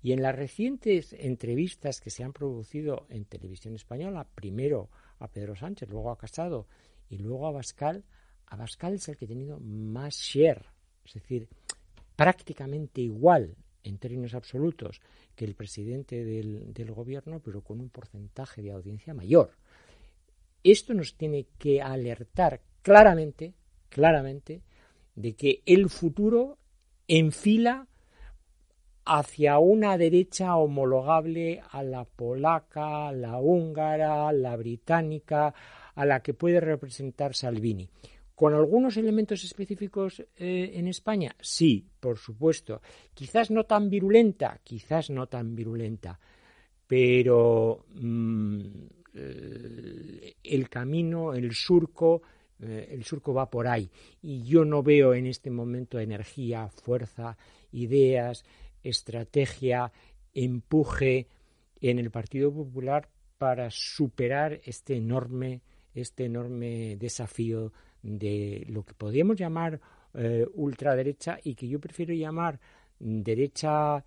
Y 0.02 0.12
en 0.12 0.22
las 0.22 0.36
recientes 0.36 1.14
entrevistas 1.18 2.02
que 2.02 2.10
se 2.10 2.24
han 2.24 2.34
producido 2.34 3.06
en 3.10 3.24
televisión 3.24 3.74
española, 3.76 4.28
primero 4.36 4.90
a 5.20 5.30
Pedro 5.30 5.56
Sánchez, 5.56 5.90
luego 5.90 6.12
a 6.12 6.18
Casado 6.18 6.68
y 7.10 7.18
luego 7.20 7.48
a 7.48 7.52
Bascal, 7.52 8.04
Abascal 8.48 8.96
es 8.96 9.08
el 9.08 9.16
que 9.16 9.26
ha 9.26 9.30
tenido 9.30 9.60
más 9.62 10.16
share, 10.16 10.66
es 11.06 11.14
decir, 11.14 11.48
prácticamente 12.18 13.02
igual 13.02 13.56
en 13.84 13.98
términos 13.98 14.34
absolutos 14.34 15.02
que 15.36 15.46
el 15.46 15.56
presidente 15.56 16.24
del 16.24 16.92
gobierno, 16.92 17.40
pero 17.40 17.62
con 17.62 17.80
un 17.80 17.90
porcentaje 17.90 18.62
de 18.62 18.72
audiencia 18.72 19.14
mayor. 19.14 19.52
Esto 20.64 20.94
nos 20.94 21.16
tiene 21.16 21.48
que 21.58 21.82
alertar 21.82 22.62
claramente, 22.82 23.54
claramente, 23.90 24.62
de 25.16 25.36
que 25.36 25.62
el 25.66 25.90
futuro 25.90 26.58
enfila 27.08 27.88
hacia 29.06 29.60
una 29.60 29.98
derecha 29.98 30.56
homologable 30.56 31.62
a 31.72 31.84
la 31.84 32.06
polaca, 32.06 33.10
a 33.10 33.12
la 33.12 33.38
húngara, 33.40 34.30
a 34.30 34.34
la 34.34 34.56
británica, 34.56 35.54
a 35.96 36.06
la 36.06 36.22
que 36.22 36.34
puede 36.34 36.60
representar 36.60 37.36
Salvini. 37.36 37.90
¿Con 38.36 38.54
algunos 38.54 38.98
elementos 38.98 39.44
específicos 39.44 40.22
eh, 40.38 40.72
en 40.74 40.88
España? 40.88 41.36
Sí, 41.40 41.86
por 42.00 42.18
supuesto. 42.18 42.82
Quizás 43.14 43.52
no 43.52 43.66
tan 43.66 43.90
virulenta, 43.90 44.60
quizás 44.64 45.10
no 45.10 45.28
tan 45.28 45.56
virulenta, 45.56 46.20
pero 46.88 47.86
mm, 47.94 49.03
el 49.14 50.70
camino, 50.70 51.34
el 51.34 51.54
surco, 51.54 52.22
eh, 52.60 52.90
el 52.92 53.04
surco 53.04 53.34
va 53.34 53.50
por 53.50 53.68
ahí. 53.68 53.90
Y 54.22 54.44
yo 54.44 54.66
no 54.66 54.84
veo 54.84 55.14
en 55.14 55.28
este 55.28 55.50
momento 55.50 56.00
energía, 56.00 56.70
fuerza, 56.70 57.38
ideas, 57.72 58.46
estrategia, 58.84 59.92
empuje 60.34 61.28
en 61.82 62.00
el 62.00 62.12
Partido 62.12 62.54
Popular 62.54 63.10
para 63.38 63.70
superar 63.70 64.62
este 64.64 64.96
enorme, 64.96 65.62
este 65.94 66.26
enorme 66.26 66.96
desafío 66.98 67.74
de 68.02 68.66
lo 68.70 68.84
que 68.84 68.94
podríamos 68.94 69.38
llamar 69.38 69.80
eh, 70.14 70.46
ultraderecha 70.54 71.40
y 71.44 71.56
que 71.56 71.68
yo 71.68 71.80
prefiero 71.80 72.14
llamar 72.14 72.60
derecha 73.00 74.04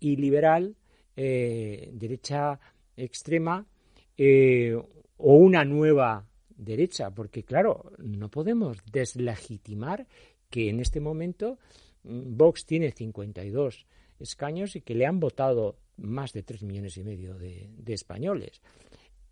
y 0.00 0.16
liberal, 0.16 0.74
eh, 1.16 1.90
derecha 1.92 2.58
extrema, 2.96 3.66
eh, 4.24 4.76
o 5.16 5.34
una 5.34 5.64
nueva 5.64 6.28
derecha, 6.48 7.10
porque 7.10 7.42
claro, 7.42 7.90
no 7.98 8.30
podemos 8.30 8.78
deslegitimar 8.84 10.06
que 10.48 10.68
en 10.68 10.78
este 10.78 11.00
momento 11.00 11.58
mm, 12.04 12.36
Vox 12.36 12.64
tiene 12.64 12.92
52 12.92 13.84
escaños 14.20 14.76
y 14.76 14.82
que 14.82 14.94
le 14.94 15.06
han 15.06 15.18
votado 15.18 15.76
más 15.96 16.32
de 16.32 16.44
3 16.44 16.62
millones 16.62 16.96
y 16.98 17.02
medio 17.02 17.36
de, 17.36 17.68
españoles. 17.88 18.62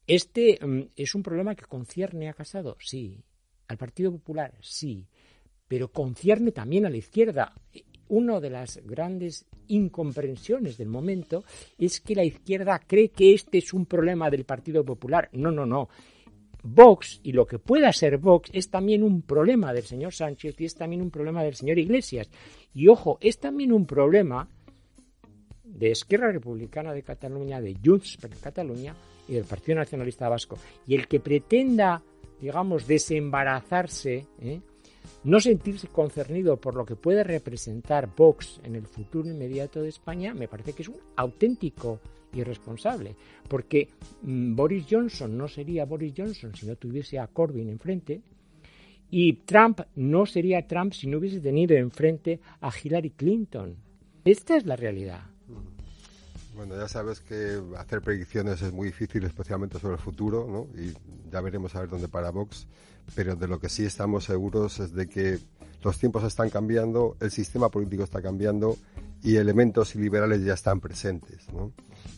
Este 0.09 0.59
mm, 0.61 0.89
es 0.97 1.15
un 1.15 1.23
problema 1.23 1.55
que 1.55 1.67
concierne 1.67 2.29
a 2.29 2.35
Casado, 2.35 2.77
sí. 2.81 3.23
Al 3.69 3.79
Partido 3.79 4.11
Popular, 4.11 4.59
sí. 4.61 5.07
Pero 5.69 5.93
concierne 5.93 6.51
también 6.51 6.85
a 6.85 6.91
la 6.91 6.97
izquierda. 6.97 7.55
Una 8.11 8.41
de 8.41 8.51
las 8.51 8.81
grandes 8.85 9.47
incomprensiones 9.69 10.77
del 10.77 10.89
momento 10.89 11.45
es 11.79 12.01
que 12.01 12.17
la 12.17 12.25
izquierda 12.25 12.81
cree 12.85 13.11
que 13.11 13.35
este 13.35 13.59
es 13.59 13.73
un 13.73 13.87
problema 13.87 14.29
del 14.29 14.45
Partido 14.45 14.85
Popular. 14.85 15.29
No, 15.33 15.53
no, 15.53 15.65
no. 15.65 15.89
Vox 16.65 17.21
y 17.23 17.31
lo 17.31 17.47
que 17.47 17.61
pueda 17.61 17.93
ser 17.93 18.19
Vox 18.19 18.51
es 18.53 18.69
también 18.69 19.05
un 19.05 19.23
problema 19.23 19.73
del 19.73 19.85
señor 19.85 20.13
Sánchez 20.13 20.61
y 20.61 20.65
es 20.65 20.75
también 20.75 21.03
un 21.03 21.11
problema 21.11 21.45
del 21.45 21.55
señor 21.55 21.79
Iglesias. 21.79 22.29
Y 22.75 22.89
ojo, 22.89 23.17
es 23.21 23.39
también 23.39 23.73
un 23.73 23.87
problema 23.87 24.49
de 25.63 25.93
Esquerra 25.93 26.33
Republicana 26.33 26.93
de 26.93 27.05
Cataluña, 27.05 27.61
de 27.61 27.77
Junts 27.83 28.17
per 28.17 28.31
Cataluña 28.37 28.93
y 29.29 29.35
del 29.35 29.45
Partido 29.45 29.79
Nacionalista 29.79 30.29
Vasco. 30.29 30.59
Y 30.85 30.97
el 30.97 31.07
que 31.07 31.21
pretenda, 31.21 32.03
digamos, 32.41 32.89
desembarazarse, 32.89 34.27
¿eh? 34.41 34.61
No 35.25 35.41
sentirse 35.41 35.89
concernido 35.89 36.57
por 36.59 36.75
lo 36.75 36.85
que 36.85 36.97
puede 36.97 37.25
representar 37.25 38.09
Vox 38.17 38.61
en 38.65 38.77
el 38.77 38.87
futuro 38.87 39.29
inmediato 39.29 39.83
de 39.83 39.89
España, 39.89 40.35
me 40.35 40.49
parece 40.49 40.73
que 40.73 40.83
es 40.83 40.89
un 40.89 40.99
auténtico 41.17 42.01
irresponsable, 42.33 43.17
porque 43.49 43.89
mm, 44.23 44.55
Boris 44.55 44.87
Johnson 44.89 45.37
no 45.37 45.49
sería 45.49 45.85
Boris 45.85 46.15
Johnson 46.17 46.55
si 46.55 46.67
no 46.67 46.77
tuviese 46.77 47.19
a 47.19 47.27
Corbyn 47.27 47.69
enfrente, 47.69 48.21
y 49.11 49.33
Trump 49.45 49.81
no 49.97 50.25
sería 50.27 50.67
Trump 50.67 50.93
si 50.93 51.09
no 51.09 51.19
hubiese 51.19 51.41
tenido 51.41 51.77
enfrente 51.77 52.41
a 52.61 52.71
Hillary 52.71 53.11
Clinton. 53.11 53.77
Esta 54.25 54.57
es 54.57 54.67
la 54.67 54.77
realidad. 54.77 55.30
Bueno, 56.55 56.77
ya 56.77 56.89
sabes 56.89 57.21
que 57.21 57.63
hacer 57.77 58.03
predicciones 58.03 58.61
es 58.63 58.73
muy 58.73 58.89
difícil, 58.89 59.25
especialmente 59.25 59.79
sobre 59.79 59.95
el 59.95 60.01
futuro, 60.01 60.47
¿no? 60.49 60.67
Y 60.81 60.95
ya 61.31 61.41
veremos 61.41 61.75
a 61.75 61.81
ver 61.81 61.89
dónde 61.89 62.09
para 62.09 62.31
Vox. 62.31 62.67
Pero 63.15 63.37
de 63.37 63.49
lo 63.49 63.59
que 63.59 63.69
sí 63.69 63.85
estamos 63.85 64.25
seguros 64.25 64.79
es 64.81 64.93
de 64.93 65.09
que 65.09 65.39
los 65.83 65.99
tiempos 65.99 66.25
están 66.25 66.51
cambiando, 66.51 67.17
el 67.21 67.31
sistema 67.31 67.69
político 67.69 68.05
está 68.05 68.21
cambiando 68.21 68.77
y 69.23 69.37
elementos 69.37 69.95
liberales 69.95 70.45
ya 70.45 70.55
están 70.55 70.81
presentes, 70.81 71.49
¿no? 71.53 71.73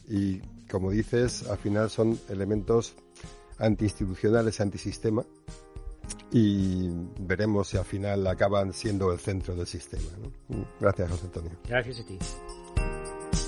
Y 0.09 0.41
como 0.71 0.91
dices, 0.91 1.49
al 1.49 1.59
final 1.59 1.91
son 1.91 2.19
elementos 2.29 2.95
antiinstitucionales, 3.59 4.61
antisistema, 4.61 5.25
y 6.31 6.89
veremos 7.21 7.69
si 7.69 7.77
al 7.77 7.85
final 7.85 8.27
acaban 8.27 8.73
siendo 8.73 9.13
el 9.13 9.19
centro 9.19 9.55
del 9.55 9.67
sistema. 9.67 10.09
¿no? 10.19 10.67
Gracias, 10.81 11.11
José 11.11 11.27
Antonio. 11.27 11.51
Gracias 11.69 12.01
a 12.01 12.07
ti. 12.07 12.19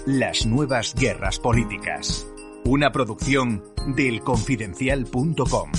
Las 0.06 0.44
nuevas 0.44 0.94
guerras 0.94 1.38
políticas. 1.38 2.26
Una 2.66 2.92
producción 2.92 3.64
del 3.96 4.20
confidencial.com. 4.20 5.70